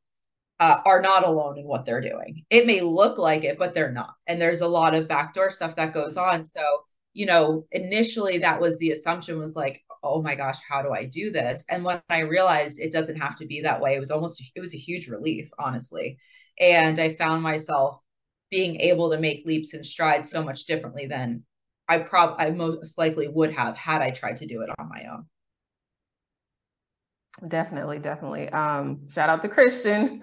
uh, 0.59 0.77
are 0.85 1.01
not 1.01 1.25
alone 1.25 1.57
in 1.57 1.65
what 1.65 1.85
they're 1.85 2.01
doing. 2.01 2.45
It 2.49 2.67
may 2.67 2.81
look 2.81 3.17
like 3.17 3.43
it, 3.43 3.57
but 3.57 3.73
they're 3.73 3.91
not. 3.91 4.13
And 4.27 4.39
there's 4.39 4.61
a 4.61 4.67
lot 4.67 4.93
of 4.93 5.07
backdoor 5.07 5.49
stuff 5.49 5.75
that 5.75 5.93
goes 5.93 6.17
on. 6.17 6.43
So 6.43 6.61
you 7.13 7.25
know, 7.25 7.65
initially 7.71 8.37
that 8.39 8.61
was 8.61 8.77
the 8.77 8.91
assumption 8.91 9.37
was 9.37 9.55
like, 9.55 9.83
oh 10.03 10.21
my 10.21 10.35
gosh, 10.35 10.57
how 10.67 10.81
do 10.81 10.91
I 10.91 11.05
do 11.05 11.31
this? 11.31 11.65
And 11.69 11.83
when 11.83 12.01
I 12.09 12.19
realized 12.19 12.79
it 12.79 12.91
doesn't 12.91 13.17
have 13.17 13.35
to 13.35 13.45
be 13.45 13.61
that 13.61 13.81
way, 13.81 13.95
it 13.95 13.99
was 13.99 14.11
almost, 14.11 14.41
it 14.55 14.59
was 14.59 14.73
a 14.73 14.77
huge 14.77 15.07
relief, 15.07 15.49
honestly. 15.59 16.17
And 16.59 16.99
I 16.99 17.15
found 17.15 17.43
myself 17.43 17.99
being 18.49 18.79
able 18.81 19.11
to 19.11 19.19
make 19.19 19.45
leaps 19.45 19.73
and 19.73 19.85
strides 19.85 20.29
so 20.29 20.43
much 20.43 20.65
differently 20.65 21.05
than 21.05 21.43
I 21.87 21.99
probably, 21.99 22.45
I 22.45 22.51
most 22.51 22.97
likely 22.97 23.27
would 23.27 23.51
have 23.51 23.75
had 23.75 24.01
I 24.01 24.11
tried 24.11 24.37
to 24.37 24.47
do 24.47 24.61
it 24.61 24.69
on 24.79 24.89
my 24.89 25.05
own. 25.11 25.25
Definitely, 27.47 27.99
definitely. 27.99 28.49
Um, 28.49 29.07
shout 29.09 29.29
out 29.29 29.41
to 29.41 29.49
Christian. 29.49 30.19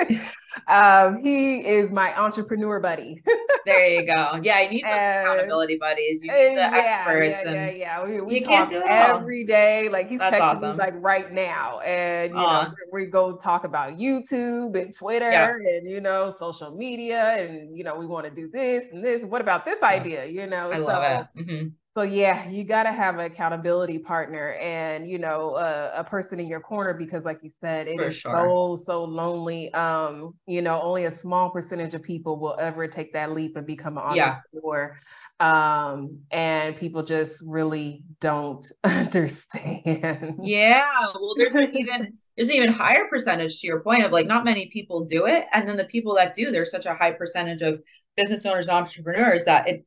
um, 0.68 1.22
he 1.22 1.58
is 1.58 1.90
my 1.90 2.18
entrepreneur 2.18 2.80
buddy. 2.80 3.22
there 3.66 3.86
you 3.88 4.06
go. 4.06 4.40
Yeah, 4.42 4.60
you 4.60 4.70
need 4.70 4.84
those 4.84 4.92
and, 4.92 5.26
accountability 5.26 5.76
buddies. 5.76 6.22
You 6.22 6.32
need 6.32 6.50
the 6.50 6.54
yeah, 6.54 6.70
experts. 6.72 7.40
Yeah, 7.44 7.50
and 7.50 7.78
yeah, 7.78 8.00
yeah. 8.00 8.04
We, 8.04 8.20
we 8.20 8.40
talk 8.40 8.72
every 8.72 9.44
day. 9.44 9.88
Like 9.88 10.08
he's 10.08 10.20
That's 10.20 10.34
texting 10.34 10.40
awesome. 10.40 10.76
me 10.76 10.78
like 10.78 10.94
right 10.96 11.32
now, 11.32 11.80
and 11.80 12.32
you 12.32 12.38
uh, 12.38 12.64
know 12.64 12.74
we 12.92 13.06
go 13.06 13.36
talk 13.36 13.64
about 13.64 13.98
YouTube 13.98 14.80
and 14.80 14.94
Twitter 14.94 15.30
yeah. 15.30 15.50
and 15.50 15.90
you 15.90 16.00
know 16.00 16.32
social 16.38 16.70
media, 16.70 17.36
and 17.36 17.76
you 17.76 17.84
know 17.84 17.96
we 17.96 18.06
want 18.06 18.24
to 18.24 18.30
do 18.30 18.48
this 18.48 18.84
and 18.92 19.04
this. 19.04 19.22
What 19.24 19.40
about 19.40 19.64
this 19.64 19.82
idea? 19.82 20.26
You 20.26 20.46
know, 20.46 20.70
I 20.70 20.76
so, 20.76 20.84
love 20.84 21.02
it. 21.36 21.42
Mm-hmm 21.42 21.66
so 21.96 22.02
yeah 22.02 22.46
you 22.50 22.62
got 22.62 22.82
to 22.82 22.92
have 22.92 23.14
an 23.14 23.24
accountability 23.24 23.98
partner 23.98 24.52
and 24.60 25.08
you 25.08 25.18
know 25.18 25.52
uh, 25.52 25.90
a 25.94 26.04
person 26.04 26.38
in 26.38 26.46
your 26.46 26.60
corner 26.60 26.92
because 26.92 27.24
like 27.24 27.38
you 27.42 27.48
said 27.48 27.88
it 27.88 27.96
For 27.96 28.04
is 28.04 28.16
sure. 28.16 28.76
so 28.76 28.84
so 28.84 29.04
lonely 29.04 29.72
um 29.72 30.34
you 30.46 30.60
know 30.60 30.78
only 30.82 31.06
a 31.06 31.10
small 31.10 31.48
percentage 31.48 31.94
of 31.94 32.02
people 32.02 32.38
will 32.38 32.54
ever 32.60 32.86
take 32.86 33.14
that 33.14 33.32
leap 33.32 33.56
and 33.56 33.66
become 33.66 33.96
an 33.96 34.04
entrepreneur 34.04 34.98
yeah. 35.40 35.92
um 35.92 36.18
and 36.30 36.76
people 36.76 37.02
just 37.02 37.42
really 37.46 38.04
don't 38.20 38.70
understand 38.84 40.34
yeah 40.42 40.84
well 41.14 41.34
there's 41.38 41.54
an 41.54 41.74
even 41.74 42.12
there's 42.36 42.50
an 42.50 42.56
even 42.56 42.72
higher 42.74 43.06
percentage 43.08 43.58
to 43.62 43.66
your 43.66 43.80
point 43.80 44.04
of 44.04 44.12
like 44.12 44.26
not 44.26 44.44
many 44.44 44.66
people 44.66 45.02
do 45.02 45.24
it 45.24 45.46
and 45.54 45.66
then 45.66 45.78
the 45.78 45.84
people 45.84 46.14
that 46.14 46.34
do 46.34 46.50
there's 46.50 46.70
such 46.70 46.84
a 46.84 46.92
high 46.92 47.12
percentage 47.12 47.62
of 47.62 47.80
business 48.18 48.44
owners 48.44 48.68
entrepreneurs 48.68 49.46
that 49.46 49.66
it 49.66 49.86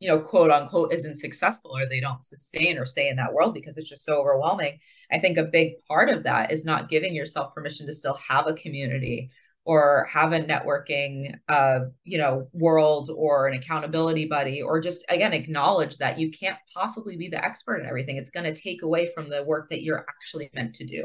you 0.00 0.08
know, 0.08 0.18
quote 0.20 0.50
unquote, 0.50 0.92
isn't 0.92 1.14
successful 1.16 1.76
or 1.76 1.86
they 1.86 2.00
don't 2.00 2.24
sustain 2.24 2.78
or 2.78 2.84
stay 2.84 3.08
in 3.08 3.16
that 3.16 3.32
world 3.32 3.54
because 3.54 3.76
it's 3.78 3.88
just 3.88 4.04
so 4.04 4.20
overwhelming. 4.20 4.78
I 5.10 5.18
think 5.18 5.38
a 5.38 5.44
big 5.44 5.74
part 5.88 6.10
of 6.10 6.24
that 6.24 6.52
is 6.52 6.64
not 6.64 6.88
giving 6.88 7.14
yourself 7.14 7.54
permission 7.54 7.86
to 7.86 7.94
still 7.94 8.18
have 8.28 8.46
a 8.46 8.54
community 8.54 9.30
or 9.64 10.08
have 10.10 10.32
a 10.32 10.40
networking 10.40 11.34
uh 11.48 11.80
you 12.04 12.16
know 12.16 12.48
world 12.52 13.10
or 13.14 13.48
an 13.48 13.54
accountability 13.54 14.24
buddy 14.24 14.62
or 14.62 14.80
just 14.80 15.04
again 15.08 15.32
acknowledge 15.32 15.98
that 15.98 16.18
you 16.18 16.30
can't 16.30 16.56
possibly 16.72 17.16
be 17.16 17.28
the 17.28 17.44
expert 17.44 17.78
in 17.78 17.86
everything 17.86 18.16
it's 18.16 18.30
going 18.30 18.44
to 18.44 18.60
take 18.60 18.82
away 18.82 19.10
from 19.12 19.28
the 19.28 19.42
work 19.42 19.68
that 19.68 19.82
you're 19.82 20.06
actually 20.08 20.48
meant 20.54 20.74
to 20.74 20.86
do 20.86 21.04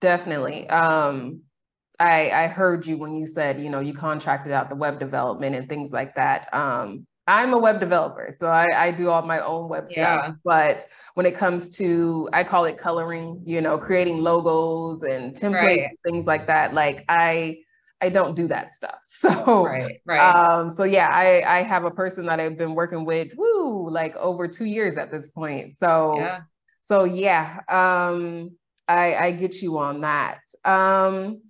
definitely 0.00 0.68
um 0.68 1.40
I, 2.00 2.44
I 2.44 2.46
heard 2.48 2.86
you 2.86 2.96
when 2.96 3.14
you 3.14 3.26
said, 3.26 3.60
you 3.60 3.68
know, 3.68 3.80
you 3.80 3.92
contracted 3.92 4.52
out 4.52 4.70
the 4.70 4.74
web 4.74 4.98
development 4.98 5.54
and 5.54 5.68
things 5.68 5.92
like 5.92 6.14
that. 6.14 6.52
Um, 6.52 7.06
I'm 7.26 7.52
a 7.52 7.58
web 7.58 7.78
developer, 7.78 8.34
so 8.36 8.46
I, 8.46 8.86
I 8.86 8.90
do 8.90 9.10
all 9.10 9.22
my 9.22 9.38
own 9.40 9.70
website. 9.70 9.98
Yeah. 9.98 10.32
But 10.42 10.86
when 11.14 11.26
it 11.26 11.36
comes 11.36 11.68
to, 11.76 12.28
I 12.32 12.42
call 12.42 12.64
it 12.64 12.78
coloring, 12.78 13.42
you 13.44 13.60
know, 13.60 13.78
creating 13.78 14.18
logos 14.18 15.02
and 15.02 15.36
templates, 15.36 15.52
right. 15.52 15.98
things 16.02 16.26
like 16.26 16.46
that. 16.48 16.74
Like 16.74 17.04
I, 17.08 17.58
I 18.00 18.08
don't 18.08 18.34
do 18.34 18.48
that 18.48 18.72
stuff. 18.72 18.98
So, 19.04 19.64
right, 19.64 20.00
right. 20.06 20.18
Um, 20.18 20.70
so 20.70 20.84
yeah, 20.84 21.08
I, 21.08 21.58
I 21.58 21.62
have 21.62 21.84
a 21.84 21.90
person 21.90 22.24
that 22.26 22.40
I've 22.40 22.56
been 22.56 22.74
working 22.74 23.04
with, 23.04 23.28
whoo, 23.36 23.90
like 23.90 24.16
over 24.16 24.48
two 24.48 24.64
years 24.64 24.96
at 24.96 25.10
this 25.10 25.28
point. 25.28 25.76
So, 25.78 26.14
yeah. 26.16 26.40
so 26.80 27.04
yeah, 27.04 27.60
um, 27.68 28.52
I, 28.88 29.14
I 29.14 29.32
get 29.32 29.60
you 29.60 29.78
on 29.78 30.00
that. 30.00 30.40
Um, 30.64 31.42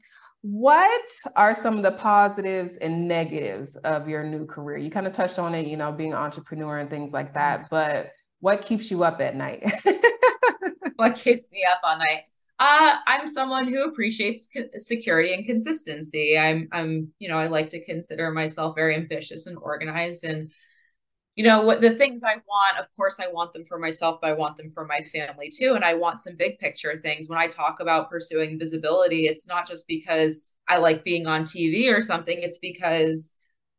what 0.42 1.08
are 1.36 1.54
some 1.54 1.76
of 1.76 1.82
the 1.82 1.92
positives 1.92 2.76
and 2.76 3.06
negatives 3.06 3.76
of 3.76 4.08
your 4.08 4.24
new 4.24 4.46
career? 4.46 4.78
You 4.78 4.90
kind 4.90 5.06
of 5.06 5.12
touched 5.12 5.38
on 5.38 5.54
it, 5.54 5.66
you 5.66 5.76
know, 5.76 5.92
being 5.92 6.12
an 6.12 6.18
entrepreneur 6.18 6.78
and 6.78 6.88
things 6.88 7.12
like 7.12 7.34
that, 7.34 7.68
but 7.70 8.12
what 8.40 8.64
keeps 8.64 8.90
you 8.90 9.04
up 9.04 9.20
at 9.20 9.36
night? 9.36 9.62
what 10.96 11.14
keeps 11.14 11.50
me 11.52 11.64
up 11.70 11.80
all 11.84 11.98
night? 11.98 12.22
Uh, 12.58 12.96
I'm 13.06 13.26
someone 13.26 13.68
who 13.68 13.84
appreciates 13.84 14.48
security 14.78 15.32
and 15.32 15.46
consistency. 15.46 16.38
I'm, 16.38 16.68
I'm, 16.72 17.08
you 17.18 17.28
know, 17.28 17.38
I 17.38 17.46
like 17.46 17.70
to 17.70 17.84
consider 17.84 18.30
myself 18.30 18.74
very 18.74 18.94
ambitious 18.94 19.46
and 19.46 19.56
organized, 19.58 20.24
and 20.24 20.50
you 21.40 21.46
know 21.46 21.62
what 21.62 21.80
the 21.80 21.92
things 21.92 22.22
i 22.22 22.34
want 22.34 22.76
of 22.78 22.84
course 22.98 23.18
i 23.18 23.26
want 23.26 23.54
them 23.54 23.64
for 23.64 23.78
myself 23.78 24.20
but 24.20 24.28
i 24.28 24.34
want 24.34 24.58
them 24.58 24.70
for 24.70 24.84
my 24.84 25.00
family 25.04 25.48
too 25.48 25.72
and 25.74 25.82
i 25.82 25.94
want 25.94 26.20
some 26.20 26.36
big 26.36 26.58
picture 26.58 26.94
things. 26.98 27.30
When 27.30 27.38
i 27.38 27.46
talk 27.46 27.80
about 27.80 28.10
pursuing 28.10 28.58
visibility 28.58 29.24
it's 29.24 29.48
not 29.48 29.66
just 29.66 29.88
because 29.88 30.52
i 30.68 30.76
like 30.76 31.02
being 31.02 31.26
on 31.26 31.44
tv 31.44 31.90
or 31.90 32.02
something 32.02 32.38
it's 32.38 32.58
because 32.58 33.32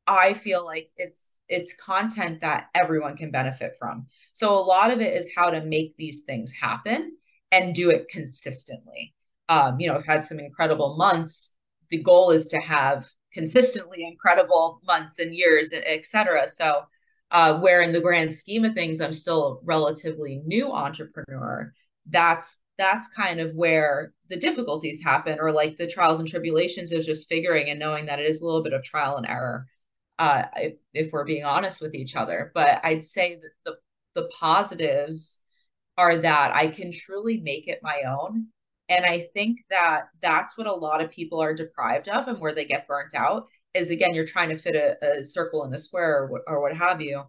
i 0.08 0.34
feel 0.34 0.66
like 0.66 0.90
it's 0.98 1.38
it's 1.50 1.76
content 1.76 2.42
that 2.42 2.70
everyone 2.74 3.16
can 3.16 3.30
benefit 3.30 3.74
from. 3.78 4.08
So 4.34 4.58
a 4.58 4.68
lot 4.76 4.90
of 4.90 5.00
it 5.00 5.14
is 5.14 5.28
how 5.38 5.52
to 5.52 5.64
make 5.64 5.96
these 5.98 6.22
things 6.22 6.52
happen 6.52 7.16
and 7.52 7.76
do 7.76 7.92
it 7.92 8.08
consistently. 8.10 9.14
Um, 9.50 9.80
you 9.80 9.88
know 9.88 9.98
i've 9.98 10.06
had 10.08 10.26
some 10.26 10.40
incredible 10.40 10.98
months. 10.98 11.54
The 11.92 12.02
goal 12.02 12.32
is 12.32 12.48
to 12.48 12.58
have 12.58 13.08
consistently 13.32 14.04
incredible 14.04 14.80
months 14.84 15.20
and 15.20 15.36
years 15.36 15.70
et 15.72 16.08
cetera. 16.08 16.48
So 16.48 16.86
uh, 17.32 17.58
where 17.60 17.82
in 17.82 17.92
the 17.92 18.02
grand 18.02 18.32
scheme 18.32 18.66
of 18.66 18.74
things 18.74 19.02
i'm 19.02 19.14
still 19.14 19.48
a 19.48 19.66
relatively 19.66 20.42
new 20.46 20.72
entrepreneur 20.72 21.74
that's 22.10 22.60
that's 22.78 23.08
kind 23.10 23.40
of 23.40 23.54
where 23.56 24.14
the 24.30 24.38
difficulties 24.38 25.04
happen 25.04 25.38
or 25.40 25.52
like 25.52 25.78
the 25.78 25.88
trials 25.88 26.20
and 26.20 26.28
tribulations 26.28 26.92
of 26.92 27.04
just 27.04 27.30
figuring 27.30 27.70
and 27.70 27.80
knowing 27.80 28.06
that 28.06 28.20
it 28.20 28.26
is 28.26 28.42
a 28.42 28.46
little 28.46 28.64
bit 28.64 28.74
of 28.74 28.84
trial 28.84 29.18
and 29.18 29.28
error 29.28 29.68
uh, 30.20 30.44
if, 30.58 30.74
if 30.94 31.12
we're 31.12 31.26
being 31.26 31.46
honest 31.46 31.82
with 31.82 31.94
each 31.96 32.16
other 32.16 32.52
but 32.54 32.80
i'd 32.84 33.04
say 33.04 33.36
that 33.36 33.52
the 33.66 33.76
the 34.14 34.30
positives 34.40 35.40
are 35.98 36.18
that 36.18 36.56
I 36.56 36.68
can 36.68 36.92
truly 36.92 37.38
make 37.38 37.68
it 37.68 37.80
my 37.84 38.02
own. 38.08 38.48
And 38.90 39.06
I 39.06 39.30
think 39.34 39.60
that 39.70 40.08
that's 40.22 40.58
what 40.58 40.68
a 40.68 40.74
lot 40.74 41.02
of 41.02 41.12
people 41.12 41.42
are 41.42 41.54
deprived 41.54 42.10
of 42.10 42.28
and 42.28 42.40
where 42.40 42.54
they 42.54 42.66
get 42.66 42.88
burnt 42.88 43.14
out 43.16 43.48
is 43.74 43.90
again, 43.90 44.14
you're 44.14 44.26
trying 44.26 44.50
to 44.50 44.56
fit 44.56 44.76
a, 44.76 45.20
a 45.20 45.24
circle 45.24 45.64
in 45.64 45.74
a 45.74 45.78
square 45.78 46.24
or, 46.24 46.42
or 46.48 46.62
what 46.62 46.76
have 46.76 47.02
you. 47.02 47.24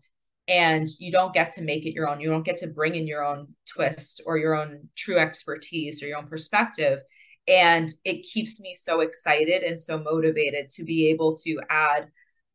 And 0.49 0.89
you 0.99 1.13
don't 1.13 1.33
get 1.33 1.53
to 1.53 1.63
make 1.63 1.87
it 1.87 1.95
your 1.95 2.09
own. 2.09 2.21
You 2.21 2.29
don't 2.29 2.45
get 2.45 2.57
to 2.59 2.67
bring 2.67 2.97
in 2.97 3.07
your 3.07 3.25
own 3.25 3.55
twist 3.67 4.21
or 4.27 4.39
your 4.39 4.55
own 4.55 4.89
true 4.97 5.19
expertise 5.19 6.03
or 6.03 6.07
your 6.07 6.19
own 6.19 6.27
perspective. 6.27 7.01
And 7.47 7.93
it 8.05 8.23
keeps 8.23 8.61
me 8.61 8.75
so 8.75 9.01
excited 9.01 9.63
and 9.63 9.81
so 9.81 9.99
motivated 9.99 10.69
to 10.71 10.85
be 10.85 11.09
able 11.09 11.37
to 11.37 11.61
add 11.71 12.09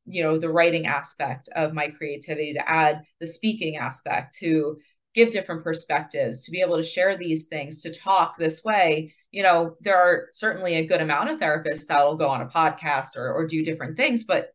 you 0.07 0.23
know 0.23 0.37
the 0.37 0.49
writing 0.49 0.87
aspect 0.87 1.49
of 1.55 1.73
my 1.73 1.89
creativity 1.89 2.53
to 2.53 2.69
add 2.69 3.03
the 3.19 3.27
speaking 3.27 3.75
aspect 3.75 4.35
to 4.39 4.77
give 5.17 5.31
different 5.31 5.63
perspectives 5.63 6.43
to 6.43 6.51
be 6.51 6.61
able 6.61 6.77
to 6.77 6.83
share 6.83 7.17
these 7.17 7.47
things 7.47 7.81
to 7.81 7.93
talk 7.93 8.37
this 8.37 8.63
way 8.63 9.13
you 9.31 9.43
know 9.43 9.75
there 9.81 9.97
are 9.97 10.27
certainly 10.31 10.75
a 10.75 10.85
good 10.85 11.01
amount 11.01 11.29
of 11.29 11.39
therapists 11.39 11.87
that 11.87 12.05
will 12.05 12.15
go 12.15 12.29
on 12.29 12.41
a 12.41 12.47
podcast 12.47 13.17
or, 13.17 13.33
or 13.33 13.45
do 13.45 13.63
different 13.63 13.97
things 13.97 14.23
but 14.23 14.53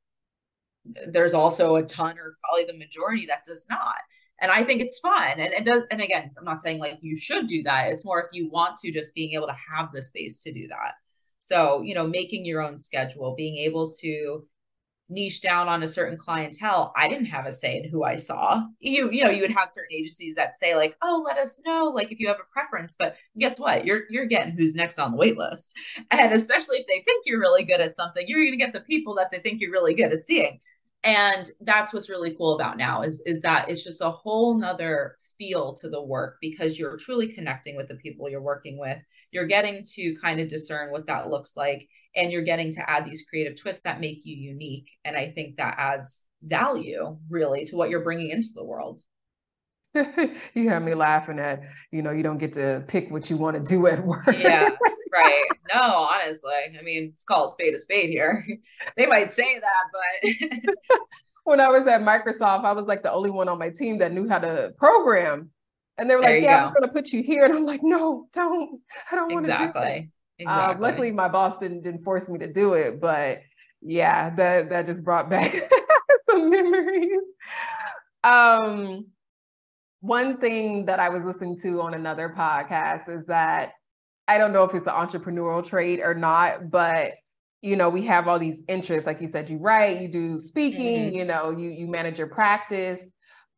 there's 0.84 1.34
also 1.34 1.76
a 1.76 1.82
ton 1.82 2.18
or 2.18 2.36
probably 2.40 2.64
the 2.64 2.78
majority 2.78 3.26
that 3.26 3.44
does 3.44 3.66
not. 3.70 3.96
And 4.40 4.50
i 4.50 4.64
think 4.64 4.80
it's 4.80 4.98
fun. 4.98 5.38
And 5.38 5.52
it 5.52 5.64
does 5.64 5.82
and 5.90 6.00
again 6.00 6.30
i'm 6.38 6.44
not 6.44 6.60
saying 6.60 6.78
like 6.78 6.98
you 7.00 7.16
should 7.16 7.46
do 7.46 7.62
that. 7.64 7.88
It's 7.90 8.04
more 8.04 8.20
if 8.20 8.28
you 8.32 8.50
want 8.50 8.78
to 8.78 8.92
just 8.92 9.14
being 9.14 9.32
able 9.34 9.46
to 9.46 9.56
have 9.72 9.92
the 9.92 10.02
space 10.02 10.42
to 10.42 10.52
do 10.52 10.68
that. 10.68 10.94
So 11.40 11.82
you 11.82 11.94
know 11.94 12.06
making 12.06 12.44
your 12.44 12.62
own 12.62 12.78
schedule 12.78 13.34
being 13.36 13.56
able 13.58 13.90
to 14.00 14.46
niche 15.12 15.40
down 15.40 15.68
on 15.68 15.82
a 15.82 15.88
certain 15.88 16.16
clientele, 16.16 16.92
I 16.96 17.08
didn't 17.08 17.26
have 17.26 17.46
a 17.46 17.52
say 17.52 17.78
in 17.78 17.88
who 17.88 18.04
I 18.04 18.16
saw. 18.16 18.62
You 18.80 19.10
you 19.10 19.24
know, 19.24 19.30
you 19.30 19.42
would 19.42 19.50
have 19.50 19.70
certain 19.70 19.94
agencies 19.96 20.34
that 20.36 20.56
say 20.56 20.76
like, 20.76 20.96
"Oh, 21.02 21.22
let 21.24 21.38
us 21.38 21.60
know 21.64 21.92
like 21.94 22.12
if 22.12 22.18
you 22.18 22.28
have 22.28 22.38
a 22.40 22.52
preference." 22.52 22.94
But 22.98 23.16
guess 23.38 23.58
what? 23.58 23.84
You're 23.84 24.02
you're 24.10 24.26
getting 24.26 24.56
who's 24.56 24.74
next 24.74 24.98
on 24.98 25.12
the 25.12 25.16
wait 25.16 25.36
list. 25.36 25.74
And 26.10 26.32
especially 26.32 26.78
if 26.78 26.86
they 26.86 27.02
think 27.04 27.24
you're 27.26 27.40
really 27.40 27.64
good 27.64 27.80
at 27.80 27.96
something, 27.96 28.24
you're 28.26 28.40
going 28.40 28.52
to 28.52 28.56
get 28.56 28.72
the 28.72 28.80
people 28.80 29.14
that 29.16 29.30
they 29.30 29.38
think 29.38 29.60
you're 29.60 29.72
really 29.72 29.94
good 29.94 30.12
at 30.12 30.22
seeing. 30.22 30.60
And 31.04 31.50
that's 31.60 31.92
what's 31.92 32.08
really 32.08 32.34
cool 32.34 32.54
about 32.54 32.76
now 32.76 33.02
is 33.02 33.22
is 33.26 33.40
that 33.40 33.68
it's 33.68 33.82
just 33.82 34.00
a 34.00 34.10
whole 34.10 34.56
nother 34.58 35.16
feel 35.38 35.72
to 35.74 35.88
the 35.88 36.02
work 36.02 36.36
because 36.40 36.78
you're 36.78 36.96
truly 36.96 37.26
connecting 37.26 37.76
with 37.76 37.88
the 37.88 37.96
people 37.96 38.28
you're 38.28 38.40
working 38.40 38.78
with. 38.78 38.98
You're 39.32 39.46
getting 39.46 39.84
to 39.94 40.14
kind 40.22 40.38
of 40.40 40.48
discern 40.48 40.92
what 40.92 41.06
that 41.08 41.28
looks 41.28 41.56
like 41.56 41.88
and 42.14 42.30
you're 42.30 42.42
getting 42.42 42.72
to 42.74 42.88
add 42.88 43.04
these 43.04 43.24
creative 43.28 43.60
twists 43.60 43.82
that 43.82 44.00
make 44.00 44.24
you 44.24 44.36
unique. 44.36 44.90
And 45.04 45.16
i 45.16 45.30
think 45.30 45.56
that 45.56 45.74
adds 45.78 46.24
value 46.42 47.18
really 47.28 47.64
to 47.66 47.76
what 47.76 47.90
you're 47.90 48.04
bringing 48.04 48.30
into 48.30 48.48
the 48.54 48.64
world. 48.64 49.00
You 50.54 50.68
have 50.68 50.82
me 50.82 50.94
laughing 50.94 51.38
at 51.38 51.62
you 51.90 52.02
know 52.02 52.12
you 52.12 52.22
don't 52.22 52.38
get 52.38 52.52
to 52.54 52.84
pick 52.86 53.10
what 53.10 53.28
you 53.28 53.36
want 53.36 53.56
to 53.56 53.62
do 53.62 53.86
at 53.88 54.04
work. 54.04 54.26
Yeah 54.26 54.70
right. 55.12 55.44
No 55.72 56.08
honestly. 56.12 56.50
I 56.78 56.82
mean 56.82 57.10
it's 57.12 57.24
called 57.24 57.50
spade 57.50 57.74
a 57.74 57.78
spade 57.78 58.10
here. 58.10 58.46
They 58.96 59.06
might 59.06 59.30
say 59.30 59.58
that 59.58 59.84
but 59.92 61.00
when 61.44 61.60
i 61.60 61.68
was 61.68 61.86
at 61.86 62.02
microsoft 62.02 62.64
i 62.64 62.72
was 62.72 62.86
like 62.86 63.02
the 63.02 63.12
only 63.12 63.30
one 63.30 63.48
on 63.48 63.58
my 63.58 63.70
team 63.70 63.98
that 63.98 64.12
knew 64.12 64.28
how 64.28 64.38
to 64.38 64.72
program. 64.78 65.50
And 65.98 66.08
they 66.08 66.14
were 66.14 66.22
like 66.22 66.42
yeah 66.42 66.60
go. 66.60 66.66
i'm 66.66 66.72
going 66.72 66.82
to 66.82 66.88
put 66.88 67.12
you 67.12 67.22
here. 67.22 67.44
And 67.44 67.54
i'm 67.54 67.64
like 67.64 67.82
no 67.82 68.26
don't. 68.32 68.80
I 69.10 69.16
don't 69.16 69.32
want 69.32 69.46
to 69.46 69.52
exactly 69.52 70.10
Exactly. 70.38 70.74
Uh, 70.74 70.78
luckily, 70.78 71.12
my 71.12 71.28
boss 71.28 71.58
didn't, 71.58 71.82
didn't 71.82 72.02
force 72.02 72.28
me 72.28 72.38
to 72.38 72.52
do 72.52 72.74
it, 72.74 73.00
but 73.00 73.42
yeah, 73.80 74.30
that 74.34 74.70
that 74.70 74.86
just 74.86 75.02
brought 75.02 75.28
back 75.28 75.54
some 76.24 76.50
memories. 76.50 77.20
Um, 78.24 79.06
one 80.00 80.38
thing 80.38 80.86
that 80.86 81.00
I 81.00 81.10
was 81.10 81.22
listening 81.24 81.58
to 81.60 81.82
on 81.82 81.94
another 81.94 82.34
podcast 82.36 83.08
is 83.08 83.26
that 83.26 83.72
I 84.28 84.38
don't 84.38 84.52
know 84.52 84.64
if 84.64 84.74
it's 84.74 84.86
an 84.86 84.92
entrepreneurial 84.92 85.66
trait 85.66 86.00
or 86.00 86.14
not, 86.14 86.70
but 86.70 87.12
you 87.60 87.76
know, 87.76 87.88
we 87.88 88.04
have 88.06 88.26
all 88.26 88.38
these 88.38 88.62
interests. 88.68 89.06
Like 89.06 89.20
you 89.20 89.28
said, 89.30 89.48
you 89.48 89.58
write, 89.58 90.00
you 90.00 90.08
do 90.08 90.38
speaking, 90.38 91.06
mm-hmm. 91.06 91.16
you 91.16 91.24
know, 91.24 91.50
you 91.50 91.70
you 91.70 91.86
manage 91.86 92.18
your 92.18 92.26
practice. 92.26 93.00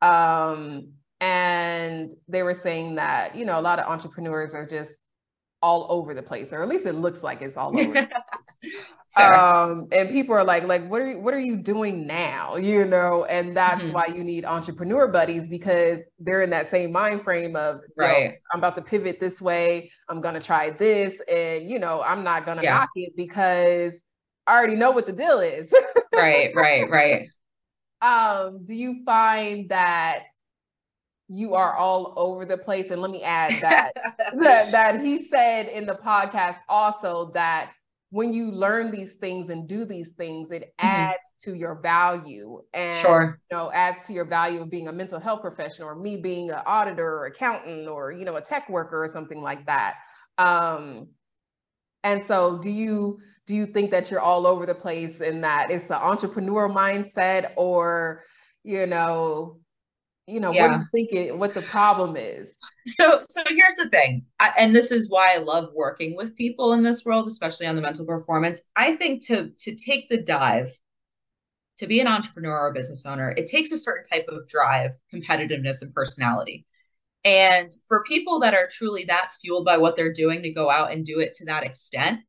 Um, 0.03 0.93
and 1.21 2.11
they 2.29 2.43
were 2.43 2.55
saying 2.55 2.97
that, 2.97 3.35
you 3.35 3.47
know, 3.47 3.59
a 3.59 3.63
lot 3.63 3.79
of 3.79 3.87
entrepreneurs 3.87 4.53
are 4.53 4.67
just 4.67 4.93
all 5.65 5.87
over 5.89 6.13
the 6.13 6.23
place, 6.23 6.53
or 6.53 6.63
at 6.63 6.69
least 6.69 6.85
it 6.85 6.93
looks 6.93 7.23
like 7.23 7.41
it's 7.41 7.57
all 7.57 7.79
over. 7.81 7.99
um, 9.17 9.89
and 9.93 10.11
people 10.11 10.35
are 10.35 10.45
like, 10.45 10.65
like, 10.65 10.87
what 10.91 11.01
are 11.01 11.11
you, 11.11 11.19
what 11.19 11.33
are 11.33 11.41
you 11.41 11.57
doing 11.57 12.07
now? 12.07 12.57
You 12.57 12.85
know, 12.85 13.25
and 13.25 13.57
that's 13.57 13.85
mm-hmm. 13.85 13.93
why 13.93 14.07
you 14.09 14.23
need 14.23 14.45
entrepreneur 14.45 15.09
buddies 15.09 15.49
because 15.49 16.01
they're 16.19 16.43
in 16.43 16.51
that 16.51 16.71
same 16.71 16.93
mind 16.93 17.23
frame 17.25 17.57
of, 17.57 17.81
right, 17.97 18.35
I'm 18.53 18.59
about 18.59 18.75
to 18.75 18.83
pivot 18.83 19.21
this 19.21 19.41
way. 19.41 19.91
I'm 20.11 20.21
gonna 20.21 20.41
try 20.41 20.69
this, 20.69 21.15
and 21.33 21.71
you 21.71 21.79
know, 21.79 22.03
I'm 22.03 22.23
not 22.23 22.45
gonna 22.45 22.63
yeah. 22.63 22.75
knock 22.75 22.91
it 22.95 23.17
because 23.17 23.99
I 24.47 24.53
already 24.53 24.77
know 24.77 24.91
what 24.91 25.07
the 25.07 25.13
deal 25.13 25.41
is. 25.41 25.73
right, 26.13 26.55
right, 26.55 26.91
right. 26.91 27.29
Um, 28.03 28.67
do 28.67 28.75
you 28.75 29.01
find 29.07 29.71
that 29.71 30.25
you 31.29 31.55
are 31.55 31.77
all 31.77 32.13
over 32.17 32.45
the 32.45 32.57
place. 32.57 32.91
And 32.91 33.01
let 33.01 33.11
me 33.11 33.23
add 33.23 33.51
that, 33.61 33.93
that 34.41 34.73
that 34.73 35.01
he 35.01 35.25
said 35.25 35.69
in 35.69 35.87
the 35.87 35.95
podcast 35.95 36.59
also 36.69 37.31
that 37.35 37.71
when 38.11 38.33
you 38.33 38.53
learn 38.53 38.93
these 38.93 39.15
things 39.15 39.51
and 39.51 39.69
do 39.69 39.85
these 39.85 40.13
things, 40.13 40.51
it 40.53 40.63
mm-hmm. 40.63 40.87
adds 40.87 41.19
to 41.43 41.55
your 41.55 41.75
value 41.75 42.63
and 42.73 42.95
sure. 42.95 43.41
you 43.51 43.57
know 43.57 43.73
adds 43.73 44.07
to 44.07 44.13
your 44.13 44.25
value 44.25 44.63
of 44.63 44.71
being 44.71 44.87
a 44.87 44.93
mental 44.93 45.19
health 45.19 45.41
professional 45.41 45.89
or 45.89 45.97
me 45.97 46.17
being 46.17 46.51
an 46.51 46.61
auditor 46.65 47.19
or 47.19 47.27
accountant 47.27 47.89
or 47.89 48.13
you 48.13 48.25
know 48.25 48.37
a 48.37 48.41
tech 48.41 48.69
worker 48.69 49.03
or 49.03 49.09
something 49.09 49.43
like 49.43 49.67
that. 49.67 49.95
Um, 50.39 51.09
and 52.05 52.25
so 52.27 52.59
do 52.59 52.71
you 52.71 53.19
do 53.47 53.55
you 53.55 53.67
think 53.67 53.91
that 53.91 54.11
you're 54.11 54.21
all 54.21 54.47
over 54.47 54.65
the 54.65 54.75
place 54.75 55.21
in 55.21 55.41
that 55.41 55.71
it's 55.71 55.87
the 55.87 56.01
entrepreneur 56.01 56.69
mindset 56.69 57.51
or 57.57 58.23
you 58.63 58.87
know 58.87 59.59
you 60.27 60.41
know 60.41 60.53
yeah. 60.53 60.69
what 60.69 60.81
you 60.81 60.87
think 60.93 61.13
it, 61.13 61.37
what 61.37 61.55
the 61.55 61.63
problem 61.63 62.17
is? 62.17 62.55
So 62.87 63.21
so 63.29 63.43
here's 63.49 63.77
the 63.77 63.89
thing 63.89 64.27
I, 64.41 64.53
and 64.59 64.75
this 64.75 64.91
is 64.91 65.11
why 65.11 65.35
i 65.35 65.39
love 65.39 65.71
working 65.75 66.17
with 66.17 66.37
people 66.37 66.73
in 66.75 66.83
this 66.83 67.05
world 67.05 67.29
especially 67.29 67.67
on 67.67 67.77
the 67.77 67.83
mental 67.83 68.07
performance. 68.07 68.61
I 68.77 68.97
think 68.97 69.27
to 69.27 69.53
to 69.61 69.75
take 69.75 70.09
the 70.09 70.23
dive 70.23 70.71
to 71.79 71.87
be 71.87 72.01
an 72.01 72.07
entrepreneur 72.07 72.59
or 72.59 72.69
a 72.69 72.75
business 72.75 73.05
owner 73.05 73.35
it 73.37 73.47
takes 73.47 73.73
a 73.73 73.79
certain 73.79 74.05
type 74.05 74.27
of 74.29 74.47
drive 74.49 74.93
competitiveness 75.13 75.83
and 75.83 75.93
personality. 75.95 76.67
And 77.25 77.71
for 77.89 78.05
people 78.05 78.41
that 78.41 78.53
are 78.53 78.69
truly 78.71 79.05
that 79.07 79.31
fueled 79.41 79.65
by 79.65 79.79
what 79.79 79.97
they're 79.97 80.13
doing 80.13 80.43
to 80.43 80.51
go 80.51 80.71
out 80.71 80.93
and 80.93 81.07
do 81.07 81.21
it 81.21 81.33
to 81.35 81.47
that 81.47 81.65
extent 81.65 82.21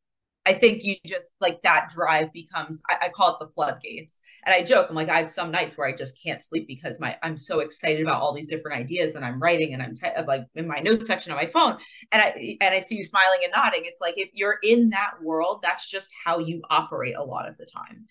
I 0.45 0.53
think 0.53 0.83
you 0.83 0.95
just 1.05 1.31
like 1.41 1.61
that 1.63 1.89
drive 1.93 2.31
becomes 2.31 2.81
I, 2.89 3.07
I, 3.07 3.09
call 3.09 3.33
it 3.33 3.39
the 3.39 3.47
floodgates. 3.47 4.21
And 4.45 4.53
I 4.53 4.63
joke, 4.63 4.87
I'm 4.89 4.95
like, 4.95 5.09
I 5.09 5.17
have 5.17 5.27
some 5.27 5.49
nights 5.51 5.77
where 5.77 5.87
I 5.87 5.95
just 5.95 6.21
can't 6.21 6.43
sleep 6.43 6.67
because 6.67 6.99
my 6.99 7.17
I'm 7.23 7.35
so 7.35 7.59
excited 7.59 8.01
about 8.01 8.21
all 8.21 8.33
these 8.33 8.47
different 8.47 8.79
ideas 8.79 9.15
and 9.15 9.25
I'm 9.25 9.41
writing 9.41 9.73
and 9.73 9.81
I'm 9.81 9.93
te- 9.95 10.21
like 10.27 10.45
in 10.55 10.67
my 10.67 10.79
notes 10.79 11.07
section 11.07 11.31
on 11.31 11.37
my 11.37 11.47
phone. 11.47 11.77
And 12.11 12.21
I 12.21 12.57
and 12.61 12.73
I 12.73 12.79
see 12.79 12.95
you 12.95 13.03
smiling 13.03 13.39
and 13.43 13.53
nodding. 13.55 13.81
It's 13.85 14.01
like 14.01 14.17
if 14.17 14.29
you're 14.33 14.57
in 14.63 14.91
that 14.91 15.13
world, 15.21 15.59
that's 15.63 15.89
just 15.89 16.13
how 16.23 16.39
you 16.39 16.61
operate 16.69 17.15
a 17.17 17.23
lot 17.23 17.47
of 17.49 17.57
the 17.57 17.65
time. 17.65 18.05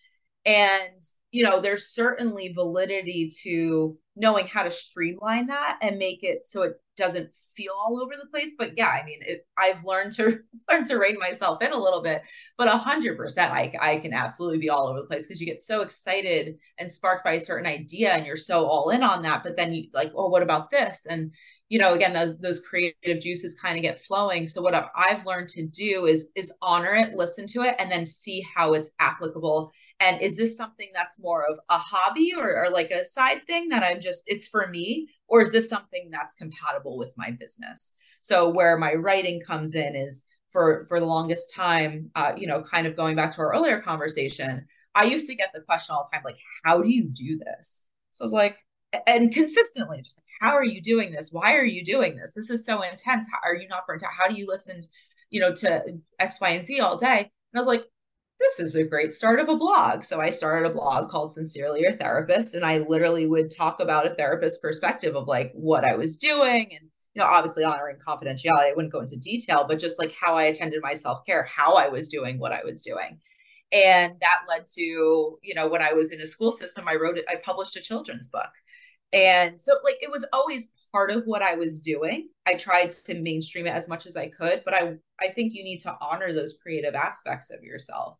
And 0.46 1.02
you 1.34 1.42
know, 1.42 1.60
there's 1.60 1.88
certainly 1.88 2.52
validity 2.52 3.28
to 3.42 3.98
knowing 4.14 4.46
how 4.46 4.62
to 4.62 4.70
streamline 4.70 5.48
that 5.48 5.78
and 5.82 5.98
make 5.98 6.22
it 6.22 6.46
so 6.46 6.62
it 6.62 6.74
doesn't 6.96 7.28
feel 7.56 7.72
all 7.76 8.00
over 8.00 8.12
the 8.14 8.28
place. 8.28 8.52
But 8.56 8.76
yeah, 8.76 8.86
I 8.86 9.04
mean, 9.04 9.18
it, 9.20 9.44
I've 9.58 9.84
learned 9.84 10.12
to 10.12 10.38
learn 10.70 10.84
to 10.84 10.94
rein 10.94 11.18
myself 11.18 11.60
in 11.60 11.72
a 11.72 11.76
little 11.76 12.02
bit. 12.02 12.22
But 12.56 12.68
a 12.68 12.76
hundred 12.76 13.16
percent, 13.16 13.52
I 13.52 13.72
I 13.80 13.96
can 13.96 14.14
absolutely 14.14 14.58
be 14.58 14.70
all 14.70 14.86
over 14.86 15.00
the 15.00 15.06
place 15.06 15.26
because 15.26 15.40
you 15.40 15.46
get 15.46 15.60
so 15.60 15.80
excited 15.80 16.56
and 16.78 16.88
sparked 16.88 17.24
by 17.24 17.32
a 17.32 17.40
certain 17.40 17.66
idea, 17.66 18.12
and 18.12 18.24
you're 18.24 18.36
so 18.36 18.66
all 18.66 18.90
in 18.90 19.02
on 19.02 19.22
that. 19.22 19.42
But 19.42 19.56
then 19.56 19.72
you 19.74 19.88
like, 19.92 20.12
oh, 20.14 20.28
what 20.28 20.42
about 20.44 20.70
this? 20.70 21.04
And 21.08 21.32
you 21.68 21.80
know, 21.80 21.94
again, 21.94 22.12
those 22.12 22.38
those 22.38 22.60
creative 22.60 23.20
juices 23.20 23.54
kind 23.54 23.76
of 23.76 23.82
get 23.82 24.00
flowing. 24.00 24.46
So 24.46 24.62
what 24.62 24.90
I've 24.94 25.26
learned 25.26 25.48
to 25.50 25.66
do 25.66 26.06
is 26.06 26.28
is 26.36 26.52
honor 26.62 26.94
it, 26.94 27.14
listen 27.14 27.46
to 27.48 27.62
it, 27.62 27.74
and 27.80 27.90
then 27.90 28.06
see 28.06 28.46
how 28.54 28.74
it's 28.74 28.92
applicable. 29.00 29.72
And 30.04 30.20
is 30.20 30.36
this 30.36 30.56
something 30.56 30.90
that's 30.94 31.18
more 31.18 31.44
of 31.50 31.58
a 31.70 31.78
hobby 31.78 32.34
or, 32.36 32.64
or 32.64 32.70
like 32.70 32.90
a 32.90 33.04
side 33.04 33.46
thing 33.46 33.68
that 33.68 33.82
I'm 33.82 34.00
just 34.00 34.22
it's 34.26 34.46
for 34.46 34.66
me, 34.68 35.08
or 35.28 35.40
is 35.40 35.50
this 35.50 35.68
something 35.68 36.10
that's 36.12 36.34
compatible 36.34 36.98
with 36.98 37.12
my 37.16 37.30
business? 37.30 37.94
So 38.20 38.48
where 38.48 38.76
my 38.76 38.92
writing 38.94 39.40
comes 39.40 39.74
in 39.74 39.96
is 39.96 40.24
for 40.50 40.84
for 40.88 41.00
the 41.00 41.06
longest 41.06 41.54
time, 41.54 42.10
uh, 42.14 42.32
you 42.36 42.46
know, 42.46 42.62
kind 42.62 42.86
of 42.86 42.96
going 42.96 43.16
back 43.16 43.32
to 43.32 43.40
our 43.40 43.52
earlier 43.54 43.80
conversation, 43.80 44.66
I 44.94 45.04
used 45.04 45.26
to 45.28 45.34
get 45.34 45.50
the 45.54 45.62
question 45.62 45.94
all 45.94 46.06
the 46.10 46.16
time, 46.16 46.24
like, 46.24 46.38
how 46.64 46.82
do 46.82 46.90
you 46.90 47.04
do 47.04 47.38
this? 47.38 47.84
So 48.10 48.24
I 48.24 48.26
was 48.26 48.32
like, 48.32 48.56
and 49.06 49.32
consistently, 49.32 50.02
just 50.02 50.18
like, 50.18 50.24
how 50.40 50.54
are 50.54 50.64
you 50.64 50.82
doing 50.82 51.12
this? 51.12 51.30
Why 51.32 51.54
are 51.54 51.64
you 51.64 51.82
doing 51.84 52.16
this? 52.16 52.32
This 52.34 52.50
is 52.50 52.66
so 52.66 52.82
intense. 52.82 53.26
How 53.32 53.40
are 53.48 53.56
you 53.56 53.68
not 53.68 53.86
burnt 53.86 54.04
out? 54.04 54.10
How 54.12 54.28
do 54.28 54.36
you 54.36 54.46
listen, 54.46 54.82
you 55.30 55.40
know, 55.40 55.52
to 55.54 55.82
X, 56.18 56.40
Y, 56.40 56.50
and 56.50 56.66
Z 56.66 56.80
all 56.80 56.98
day? 56.98 57.18
And 57.18 57.56
I 57.56 57.58
was 57.58 57.66
like, 57.66 57.84
this 58.40 58.60
is 58.60 58.74
a 58.76 58.84
great 58.84 59.12
start 59.12 59.40
of 59.40 59.48
a 59.48 59.56
blog. 59.56 60.04
So 60.04 60.20
I 60.20 60.30
started 60.30 60.68
a 60.68 60.74
blog 60.74 61.08
called 61.08 61.32
Sincerely 61.32 61.80
Your 61.80 61.96
Therapist. 61.96 62.54
And 62.54 62.64
I 62.64 62.78
literally 62.78 63.26
would 63.26 63.54
talk 63.54 63.80
about 63.80 64.06
a 64.06 64.14
therapist 64.14 64.60
perspective 64.60 65.16
of 65.16 65.28
like 65.28 65.52
what 65.54 65.84
I 65.84 65.94
was 65.94 66.16
doing 66.16 66.68
and 66.70 66.90
you 67.14 67.22
know, 67.22 67.28
obviously 67.28 67.64
honoring 67.64 67.96
confidentiality. 67.96 68.70
I 68.70 68.72
wouldn't 68.74 68.92
go 68.92 69.00
into 69.00 69.16
detail, 69.16 69.64
but 69.68 69.78
just 69.78 70.00
like 70.00 70.12
how 70.20 70.36
I 70.36 70.44
attended 70.44 70.80
my 70.82 70.94
self 70.94 71.24
care, 71.24 71.44
how 71.44 71.74
I 71.74 71.88
was 71.88 72.08
doing 72.08 72.38
what 72.38 72.52
I 72.52 72.64
was 72.64 72.82
doing. 72.82 73.20
And 73.72 74.14
that 74.20 74.40
led 74.48 74.66
to, 74.74 74.80
you 75.42 75.54
know, 75.54 75.68
when 75.68 75.82
I 75.82 75.92
was 75.92 76.12
in 76.12 76.20
a 76.20 76.26
school 76.26 76.52
system, 76.52 76.86
I 76.88 76.96
wrote 76.96 77.18
it, 77.18 77.24
I 77.28 77.36
published 77.36 77.76
a 77.76 77.80
children's 77.80 78.28
book. 78.28 78.50
And 79.12 79.60
so, 79.60 79.74
like, 79.84 79.96
it 80.02 80.10
was 80.10 80.26
always 80.32 80.70
part 80.90 81.12
of 81.12 81.22
what 81.24 81.40
I 81.40 81.54
was 81.54 81.80
doing. 81.80 82.28
I 82.46 82.54
tried 82.54 82.90
to 82.90 83.14
mainstream 83.14 83.66
it 83.66 83.70
as 83.70 83.88
much 83.88 84.06
as 84.06 84.16
I 84.16 84.28
could, 84.28 84.62
but 84.64 84.74
I, 84.74 84.94
I 85.20 85.28
think 85.28 85.54
you 85.54 85.62
need 85.62 85.78
to 85.80 85.96
honor 86.00 86.32
those 86.32 86.56
creative 86.60 86.96
aspects 86.96 87.50
of 87.50 87.62
yourself. 87.62 88.18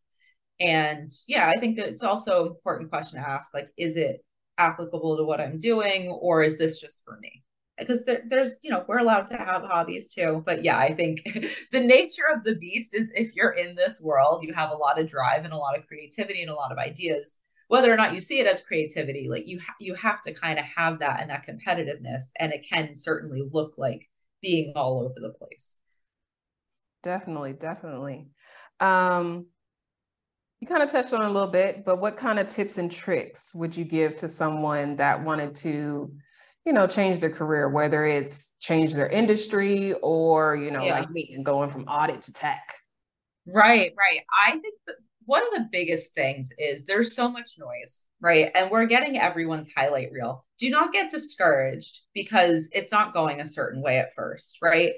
And 0.61 1.11
yeah, 1.27 1.49
I 1.49 1.59
think 1.59 1.77
that 1.77 1.89
it's 1.89 2.03
also 2.03 2.43
an 2.43 2.49
important 2.49 2.91
question 2.91 3.21
to 3.21 3.29
ask 3.29 3.53
like, 3.53 3.69
is 3.77 3.97
it 3.97 4.25
applicable 4.57 5.17
to 5.17 5.25
what 5.25 5.41
I'm 5.41 5.59
doing, 5.59 6.09
or 6.09 6.43
is 6.43 6.59
this 6.59 6.81
just 6.81 7.03
for 7.05 7.19
me? 7.21 7.43
because 7.79 8.05
there, 8.05 8.23
there's 8.29 8.55
you 8.63 8.71
know 8.71 8.85
we're 8.87 8.99
allowed 8.99 9.27
to 9.27 9.37
have 9.37 9.63
hobbies 9.63 10.15
too 10.15 10.43
but 10.47 10.63
yeah 10.65 10.79
i 10.79 10.93
think 10.95 11.23
the 11.73 11.81
nature 11.81 12.23
of 12.35 12.45
the 12.45 12.55
beast 12.57 12.95
is 12.95 13.13
if 13.15 13.35
you're 13.35 13.53
in 13.53 13.75
this 13.75 14.01
world 14.01 14.43
you 14.43 14.53
have 14.53 14.71
a 14.71 14.77
lot 14.77 14.99
of 14.99 15.07
drive 15.09 15.45
and 15.45 15.53
a 15.53 15.57
lot 15.57 15.77
of 15.77 15.87
creativity 15.87 16.43
and 16.43 16.51
a 16.51 16.55
lot 16.55 16.73
of 16.73 16.79
ideas. 16.79 17.39
Whether 17.69 17.91
or 17.91 17.97
not 17.97 18.13
you 18.13 18.21
see 18.21 18.41
it 18.41 18.47
as 18.47 18.61
creativity 18.61 19.27
like 19.29 19.47
you 19.47 19.59
ha- 19.59 19.75
you 19.81 19.95
have 19.95 20.21
to 20.23 20.35
kind 20.35 20.59
of 20.59 20.67
have 20.67 20.99
that 20.99 21.21
and 21.21 21.31
that 21.31 21.47
competitiveness 21.47 22.25
and 22.39 22.53
it 22.53 22.67
can 22.71 22.95
certainly 22.95 23.49
look 23.53 23.79
like 23.79 24.09
being 24.43 24.75
all 24.77 25.01
over 25.01 25.15
the 25.17 25.31
place. 25.31 25.77
Definitely 27.03 27.55
definitely. 27.55 28.27
Um 28.81 29.47
you 30.65 30.69
kind 30.69 30.83
of 30.83 30.91
touched 30.91 31.13
on 31.13 31.23
a 31.23 31.31
little 31.31 31.51
bit 31.51 31.85
but 31.85 32.01
what 32.01 32.17
kind 32.17 32.39
of 32.39 32.49
tips 32.49 32.79
and 32.79 32.91
tricks 32.91 33.55
would 33.55 33.77
you 33.77 33.85
give 33.85 34.17
to 34.17 34.29
someone 34.29 34.97
that 34.97 35.23
wanted 35.23 35.55
to 35.55 36.11
you 36.65 36.73
know, 36.73 36.87
change 36.87 37.21
their 37.21 37.31
career, 37.31 37.69
whether 37.69 38.07
it's 38.07 38.53
change 38.59 38.95
their 38.95 39.09
industry 39.09 39.93
or, 40.03 40.57
you 40.57 40.71
know, 40.71 40.83
yeah. 40.83 41.01
like 41.01 41.11
me 41.11 41.33
and 41.35 41.45
going 41.45 41.69
from 41.69 41.85
audit 41.85 42.23
to 42.23 42.33
tech. 42.33 42.75
Right, 43.47 43.93
right. 43.99 44.21
I 44.47 44.53
think 44.53 44.75
that 44.87 44.97
one 45.27 45.43
of 45.43 45.53
the 45.53 45.69
biggest 45.71 46.15
things 46.15 46.51
is 46.59 46.87
there's 46.87 47.15
so 47.15 47.31
much 47.31 47.59
noise, 47.59 48.07
right? 48.21 48.51
And 48.55 48.71
we're 48.71 48.87
getting 48.87 49.19
everyone's 49.19 49.69
highlight 49.77 50.11
reel. 50.13 50.45
Do 50.59 50.71
not 50.71 50.93
get 50.93 51.11
discouraged 51.11 52.01
because 52.15 52.71
it's 52.73 52.93
not 52.93 53.13
going 53.13 53.41
a 53.41 53.47
certain 53.47 53.83
way 53.83 53.99
at 53.99 54.15
first, 54.15 54.59
right? 54.63 54.95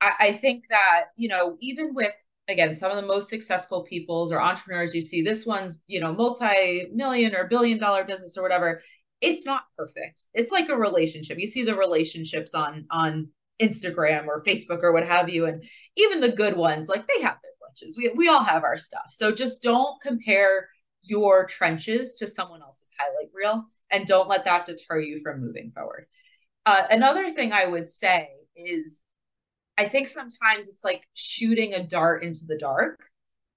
I, 0.00 0.12
I 0.18 0.32
think 0.32 0.64
that, 0.70 1.06
you 1.16 1.28
know, 1.28 1.56
even 1.60 1.94
with 1.94 2.14
again 2.48 2.74
some 2.74 2.90
of 2.90 2.96
the 2.96 3.06
most 3.06 3.28
successful 3.28 3.82
peoples 3.82 4.32
or 4.32 4.40
entrepreneurs 4.40 4.94
you 4.94 5.02
see 5.02 5.22
this 5.22 5.46
one's 5.46 5.78
you 5.86 6.00
know 6.00 6.12
multi-million 6.12 7.34
or 7.34 7.46
billion 7.46 7.78
dollar 7.78 8.04
business 8.04 8.36
or 8.36 8.42
whatever 8.42 8.80
it's 9.20 9.44
not 9.44 9.64
perfect. 9.76 10.24
It's 10.34 10.52
like 10.52 10.68
a 10.68 10.76
relationship. 10.76 11.38
You 11.38 11.46
see 11.46 11.64
the 11.64 11.74
relationships 11.74 12.54
on 12.54 12.86
on 12.90 13.28
Instagram 13.60 14.26
or 14.26 14.44
Facebook 14.44 14.82
or 14.82 14.92
what 14.92 15.06
have 15.06 15.28
you, 15.28 15.46
and 15.46 15.64
even 15.96 16.20
the 16.20 16.30
good 16.30 16.56
ones, 16.56 16.88
like 16.88 17.06
they 17.06 17.22
have 17.22 17.38
their 17.42 17.52
glitches. 17.62 17.96
We 17.96 18.10
we 18.14 18.28
all 18.28 18.44
have 18.44 18.64
our 18.64 18.78
stuff. 18.78 19.06
So 19.10 19.32
just 19.32 19.62
don't 19.62 20.00
compare 20.02 20.68
your 21.02 21.46
trenches 21.46 22.14
to 22.14 22.26
someone 22.26 22.62
else's 22.62 22.92
highlight 22.98 23.30
reel, 23.34 23.64
and 23.90 24.06
don't 24.06 24.28
let 24.28 24.44
that 24.44 24.66
deter 24.66 25.00
you 25.00 25.20
from 25.20 25.40
moving 25.40 25.70
forward. 25.70 26.06
Uh, 26.66 26.82
another 26.90 27.30
thing 27.30 27.52
I 27.52 27.66
would 27.66 27.88
say 27.88 28.28
is, 28.54 29.04
I 29.78 29.88
think 29.88 30.08
sometimes 30.08 30.68
it's 30.68 30.84
like 30.84 31.06
shooting 31.14 31.74
a 31.74 31.82
dart 31.82 32.24
into 32.24 32.44
the 32.46 32.58
dark. 32.58 33.08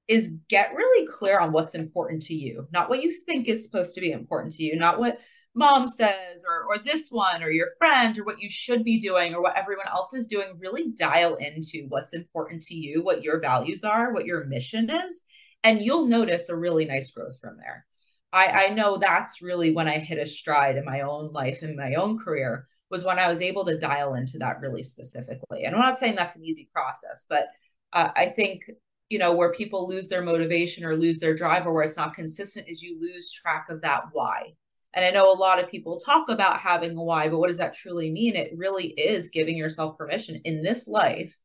Is 0.08 0.34
get 0.50 0.74
really 0.76 1.08
clear 1.08 1.40
on 1.40 1.54
what's 1.54 1.74
important 1.74 2.22
to 2.24 2.34
you, 2.34 2.68
not 2.74 2.90
what 2.90 3.02
you 3.02 3.14
think 3.26 3.48
is 3.48 3.64
supposed 3.64 3.94
to 3.96 4.02
be 4.02 4.12
important 4.12 4.52
to 4.54 4.64
you, 4.64 4.76
not 4.76 5.00
what 5.00 5.20
mom 5.54 5.88
says 5.88 6.46
or 6.48 6.64
or 6.64 6.78
this 6.84 7.10
one 7.10 7.44
or 7.44 7.50
your 7.50 7.68
friend 7.78 8.18
or 8.18 8.24
what 8.24 8.42
you 8.42 8.50
should 8.50 8.84
be 8.84 8.98
doing 8.98 9.34
or 9.34 9.42
what 9.42 9.58
everyone 9.58 9.88
else 9.88 10.14
is 10.14 10.28
doing 10.28 10.48
really 10.60 10.92
dial 10.98 11.36
into 11.36 11.86
what's 11.90 12.14
important 12.14 12.62
to 12.62 12.76
you 12.76 13.04
what 13.04 13.22
your 13.22 13.40
values 13.40 13.84
are 13.84 14.14
what 14.14 14.26
your 14.26 14.46
mission 14.46 14.90
is 14.90 15.24
and 15.64 15.82
you'll 15.82 16.06
notice 16.06 16.48
a 16.48 16.56
really 16.56 16.86
nice 16.86 17.12
growth 17.12 17.38
from 17.42 17.58
there 17.58 17.86
i 18.32 18.48
i 18.48 18.68
know 18.70 18.98
that's 18.98 19.42
really 19.42 19.72
when 19.72 19.90
i 19.90 19.98
hit 19.98 20.18
a 20.18 20.26
stride 20.26 20.78
in 20.78 20.86
my 20.86 21.02
own 21.02 21.32
life 21.34 21.62
in 21.64 21.76
my 21.76 21.96
own 21.96 22.18
career 22.18 22.66
was 22.92 23.04
when 23.04 23.18
i 23.18 23.28
was 23.28 23.42
able 23.42 23.66
to 23.66 23.78
dial 23.78 24.14
into 24.14 24.38
that 24.38 24.60
really 24.60 24.84
specifically 24.84 25.64
and 25.64 25.76
i'm 25.76 25.82
not 25.82 25.98
saying 25.98 26.16
that's 26.16 26.36
an 26.36 26.44
easy 26.44 26.70
process 26.74 27.26
but 27.30 27.46
uh, 27.94 28.10
i 28.16 28.28
think 28.28 28.70
you 29.10 29.18
know 29.18 29.34
where 29.34 29.52
people 29.52 29.88
lose 29.88 30.08
their 30.08 30.22
motivation 30.22 30.86
or 30.86 30.96
lose 30.96 31.20
their 31.20 31.34
drive 31.34 31.66
or 31.66 31.74
where 31.74 31.84
it's 31.84 31.98
not 31.98 32.14
consistent 32.14 32.68
is 32.70 32.82
you 32.82 33.00
lose 33.00 33.32
track 33.32 33.68
of 33.70 33.82
that 33.82 34.04
why 34.12 34.54
and 34.94 35.06
I 35.06 35.12
know 35.12 35.32
a 35.32 35.34
lot 35.34 35.64
of 35.64 35.70
people 35.70 36.00
talk 36.00 36.30
about 36.30 36.60
having 36.60 36.96
a 36.96 37.04
why, 37.04 37.30
but 37.30 37.40
what 37.40 37.48
does 37.48 37.58
that 37.58 37.74
truly 37.74 38.12
mean? 38.12 38.36
It 38.36 38.52
really 38.56 38.88
is 38.88 39.30
giving 39.30 39.56
yourself 39.56 39.98
permission 39.98 40.42
in 40.44 40.64
this 40.64 40.88
life. 40.88 41.40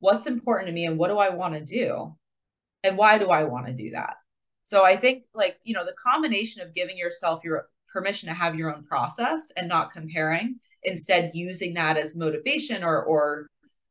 What's 0.00 0.26
important 0.26 0.68
to 0.68 0.74
me 0.74 0.84
and 0.84 0.98
what 0.98 1.08
do 1.08 1.18
I 1.18 1.30
want 1.30 1.54
to 1.54 1.64
do? 1.64 2.14
And 2.84 2.98
why 2.98 3.18
do 3.18 3.30
I 3.30 3.44
want 3.44 3.66
to 3.66 3.72
do 3.72 3.90
that? 3.90 4.14
So 4.64 4.84
I 4.84 4.96
think 4.96 5.24
like, 5.34 5.58
you 5.64 5.74
know, 5.74 5.84
the 5.84 5.94
combination 5.94 6.60
of 6.62 6.74
giving 6.74 6.98
yourself 6.98 7.42
your 7.44 7.68
permission 7.90 8.28
to 8.28 8.34
have 8.34 8.56
your 8.56 8.74
own 8.74 8.84
process 8.84 9.50
and 9.56 9.68
not 9.68 9.92
comparing, 9.92 10.58
instead 10.84 11.30
using 11.34 11.74
that 11.74 11.96
as 11.96 12.16
motivation 12.16 12.82
or 12.82 13.02
or 13.02 13.46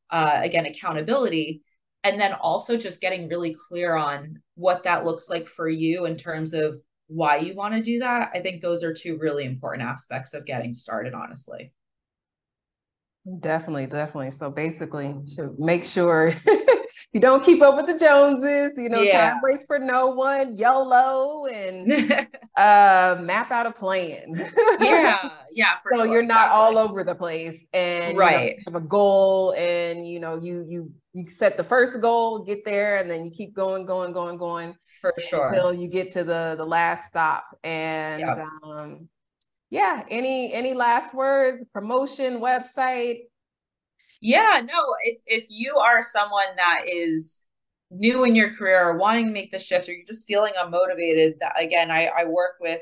uh, 0.09 0.39
again 0.43 0.65
accountability 0.65 1.61
and 2.03 2.19
then 2.19 2.33
also 2.33 2.75
just 2.77 3.01
getting 3.01 3.27
really 3.27 3.55
clear 3.67 3.95
on 3.95 4.41
what 4.55 4.83
that 4.83 5.05
looks 5.05 5.29
like 5.29 5.47
for 5.47 5.69
you 5.69 6.05
in 6.05 6.15
terms 6.15 6.53
of 6.53 6.81
why 7.07 7.35
you 7.37 7.53
want 7.53 7.73
to 7.75 7.81
do 7.81 7.99
that. 7.99 8.31
I 8.33 8.39
think 8.39 8.61
those 8.61 8.83
are 8.83 8.93
two 8.93 9.17
really 9.17 9.43
important 9.43 9.87
aspects 9.87 10.33
of 10.33 10.45
getting 10.45 10.73
started, 10.73 11.13
honestly. 11.13 11.73
Definitely, 13.39 13.85
definitely. 13.85 14.31
So 14.31 14.49
basically, 14.49 15.15
should 15.35 15.59
make 15.59 15.83
sure 15.83 16.33
you 17.13 17.19
don't 17.19 17.43
keep 17.43 17.61
up 17.61 17.75
with 17.75 17.87
the 17.87 17.97
Joneses, 17.97 18.71
you 18.77 18.87
know, 18.87 19.01
yeah. 19.01 19.31
time 19.31 19.41
waits 19.43 19.65
for 19.65 19.77
no 19.77 20.07
one, 20.07 20.55
YOLO, 20.55 21.45
and 21.45 21.91
uh, 22.57 23.17
map 23.21 23.51
out 23.51 23.65
a 23.65 23.71
plan. 23.71 24.33
yeah, 24.79 25.29
yeah. 25.51 25.75
so 25.91 26.05
sure, 26.05 26.07
you're 26.07 26.21
not 26.21 26.45
exactly. 26.45 26.57
all 26.57 26.77
over 26.77 27.03
the 27.03 27.13
place, 27.13 27.59
and 27.73 28.17
right, 28.17 28.51
you 28.51 28.55
know, 28.57 28.61
have 28.67 28.75
a 28.75 28.85
goal, 28.85 29.53
and 29.57 30.07
you 30.07 30.21
know, 30.21 30.39
you 30.41 30.65
you 30.69 30.91
you 31.13 31.29
set 31.29 31.57
the 31.57 31.65
first 31.65 31.99
goal, 31.99 32.45
get 32.45 32.63
there, 32.63 32.97
and 32.97 33.09
then 33.09 33.25
you 33.25 33.31
keep 33.31 33.53
going, 33.53 33.85
going, 33.85 34.13
going, 34.13 34.37
going 34.37 34.73
for 35.01 35.13
sure 35.17 35.49
until 35.49 35.73
you 35.73 35.89
get 35.89 36.13
to 36.13 36.23
the 36.23 36.55
the 36.57 36.65
last 36.65 37.07
stop. 37.07 37.43
And 37.63 38.21
yep. 38.21 38.45
um, 38.63 39.09
yeah, 39.69 40.03
any 40.09 40.53
any 40.53 40.73
last 40.73 41.13
words? 41.13 41.65
Promotion 41.73 42.39
website. 42.39 43.23
Yeah, 44.21 44.61
no. 44.63 44.95
If 45.03 45.21
if 45.25 45.45
you 45.49 45.77
are 45.77 46.03
someone 46.03 46.55
that 46.57 46.81
is 46.87 47.43
new 47.89 48.23
in 48.23 48.35
your 48.35 48.53
career 48.53 48.87
or 48.89 48.97
wanting 48.97 49.25
to 49.27 49.31
make 49.31 49.51
the 49.51 49.59
shift, 49.59 49.89
or 49.89 49.93
you're 49.93 50.05
just 50.05 50.27
feeling 50.27 50.53
unmotivated, 50.61 51.39
that 51.39 51.53
again, 51.59 51.91
I 51.91 52.07
I 52.07 52.25
work 52.25 52.55
with 52.61 52.81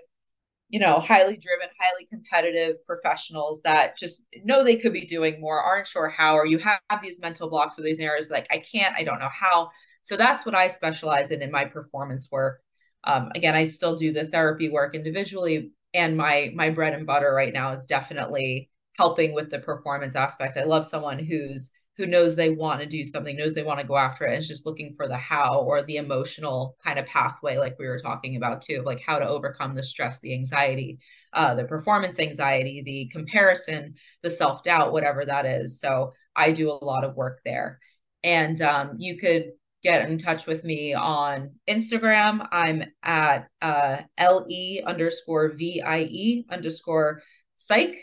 you 0.69 0.79
know, 0.79 0.99
highly 0.99 1.37
driven, 1.37 1.69
highly 1.79 2.05
competitive 2.07 2.77
professionals 2.87 3.61
that 3.63 3.97
just 3.97 4.23
know 4.45 4.63
they 4.63 4.75
could 4.77 4.93
be 4.93 5.05
doing 5.05 5.41
more, 5.41 5.61
aren't 5.61 5.87
sure 5.87 6.09
how, 6.09 6.35
or 6.35 6.45
you 6.45 6.57
have, 6.59 6.79
these 7.03 7.19
mental 7.21 7.49
blocks 7.49 7.79
or 7.79 7.83
these 7.83 7.99
areas 7.99 8.31
like, 8.31 8.47
I 8.51 8.59
can't, 8.59 8.95
I 8.97 9.03
don't 9.03 9.19
know 9.19 9.29
how. 9.31 9.69
So 10.03 10.17
that's 10.17 10.45
what 10.45 10.55
I 10.55 10.67
specialize 10.69 11.31
in 11.31 11.41
in 11.43 11.51
my 11.51 11.65
performance 11.65 12.29
work. 12.31 12.61
Um, 13.05 13.31
again, 13.35 13.55
I 13.55 13.65
still 13.65 13.95
do 13.95 14.13
the 14.13 14.25
therapy 14.27 14.69
work 14.69 14.95
individually, 14.95 15.71
and 15.93 16.17
my 16.17 16.51
my 16.55 16.69
bread 16.71 16.93
and 16.93 17.05
butter 17.07 17.33
right 17.33 17.53
now 17.53 17.73
is 17.73 17.85
definitely 17.85 18.69
helping 18.99 19.33
with 19.33 19.49
the 19.49 19.59
performance 19.59 20.13
aspect. 20.13 20.57
I 20.57 20.65
love 20.65 20.85
someone 20.85 21.19
who's 21.19 21.71
who 21.95 22.05
knows 22.05 22.35
they 22.35 22.49
want 22.49 22.81
to 22.81 22.85
do 22.85 23.05
something, 23.05 23.37
knows 23.37 23.53
they 23.53 23.63
want 23.63 23.79
to 23.79 23.87
go 23.87 23.95
after 23.95 24.25
it, 24.25 24.33
and 24.33 24.39
is 24.39 24.47
just 24.47 24.65
looking 24.65 24.93
for 24.93 25.07
the 25.07 25.15
how 25.15 25.61
or 25.61 25.81
the 25.81 25.95
emotional 25.95 26.75
kind 26.83 26.99
of 26.99 27.05
pathway, 27.05 27.57
like 27.57 27.79
we 27.79 27.87
were 27.87 27.97
talking 27.97 28.35
about 28.35 28.61
too, 28.61 28.81
like 28.85 28.99
how 28.99 29.17
to 29.17 29.27
overcome 29.27 29.73
the 29.73 29.83
stress, 29.83 30.19
the 30.19 30.33
anxiety, 30.33 30.99
uh, 31.31 31.55
the 31.55 31.63
performance 31.63 32.19
anxiety, 32.19 32.81
the 32.85 33.09
comparison, 33.09 33.95
the 34.21 34.29
self 34.29 34.63
doubt, 34.63 34.91
whatever 34.91 35.25
that 35.25 35.45
is. 35.45 35.79
So 35.79 36.11
I 36.35 36.51
do 36.51 36.69
a 36.69 36.83
lot 36.83 37.05
of 37.05 37.15
work 37.15 37.39
there. 37.45 37.79
And 38.21 38.61
um, 38.61 38.95
you 38.97 39.17
could 39.17 39.51
get 39.81 40.09
in 40.09 40.17
touch 40.17 40.45
with 40.45 40.65
me 40.65 40.93
on 40.93 41.51
Instagram. 41.69 42.45
I'm 42.51 42.83
at 43.01 43.47
uh, 43.61 44.01
LE 44.19 44.81
underscore 44.85 45.53
VIE 45.53 46.43
underscore 46.49 47.21
psych, 47.55 47.95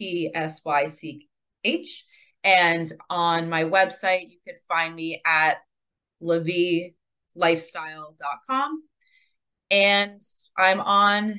P 0.00 0.32
S 0.34 0.62
Y 0.64 0.88
C 0.88 1.28
H. 1.62 2.04
And 2.42 2.90
on 3.10 3.50
my 3.50 3.64
website, 3.64 4.30
you 4.30 4.38
can 4.46 4.54
find 4.66 4.96
me 4.96 5.20
at 5.26 5.58
levielifestyle.com. 6.22 8.82
And 9.70 10.22
I'm 10.56 10.80
on 10.80 11.38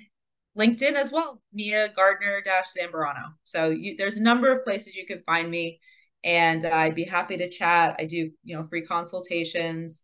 LinkedIn 0.57 0.93
as 0.93 1.11
well, 1.11 1.41
Mia 1.51 1.89
Gardner 1.89 2.41
Zambarano. 2.45 3.33
So 3.43 3.69
you, 3.69 3.95
there's 3.97 4.17
a 4.17 4.21
number 4.21 4.51
of 4.51 4.63
places 4.63 4.95
you 4.95 5.07
can 5.07 5.23
find 5.25 5.49
me, 5.49 5.79
and 6.23 6.63
I'd 6.63 6.95
be 6.95 7.03
happy 7.03 7.37
to 7.37 7.49
chat. 7.49 7.95
I 7.97 8.05
do, 8.05 8.29
you 8.43 8.55
know, 8.55 8.63
free 8.63 8.85
consultations, 8.85 10.03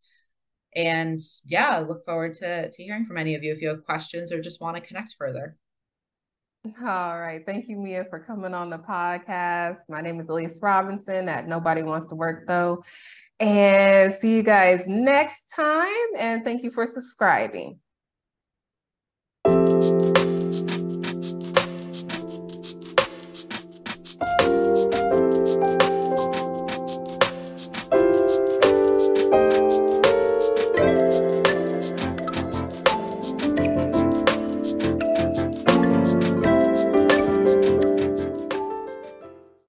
and 0.76 1.20
yeah, 1.46 1.70
I 1.70 1.82
look 1.82 2.04
forward 2.06 2.34
to 2.36 2.70
to 2.70 2.84
hearing 2.84 3.06
from 3.06 3.18
any 3.18 3.36
of 3.36 3.44
you 3.44 3.52
if 3.52 3.62
you 3.62 3.70
have 3.70 3.86
questions 3.86 4.32
or 4.32 4.42
just 4.42 4.62
want 4.62 4.78
to 4.78 4.82
connect 4.82 5.16
further. 5.18 5.58
All 6.66 7.20
right. 7.20 7.46
Thank 7.46 7.70
you, 7.70 7.78
Mia, 7.78 8.06
for 8.10 8.20
coming 8.20 8.54
on 8.54 8.70
the 8.70 8.78
podcast. 8.78 9.78
My 9.88 10.02
name 10.02 10.20
is 10.20 10.28
Elyse 10.28 10.62
Robinson 10.62 11.30
at 11.30 11.48
Nobody 11.48 11.82
Wants 11.84 12.08
to 12.08 12.16
Work 12.16 12.46
Though. 12.48 12.84
And 13.40 14.12
see 14.12 14.36
you 14.36 14.44
guys 14.44 14.84
next 14.88 15.46
time. 15.56 15.88
And 16.18 16.44
thank 16.44 16.64
you 16.64 16.72
for 16.72 16.86
subscribing. 16.86 17.80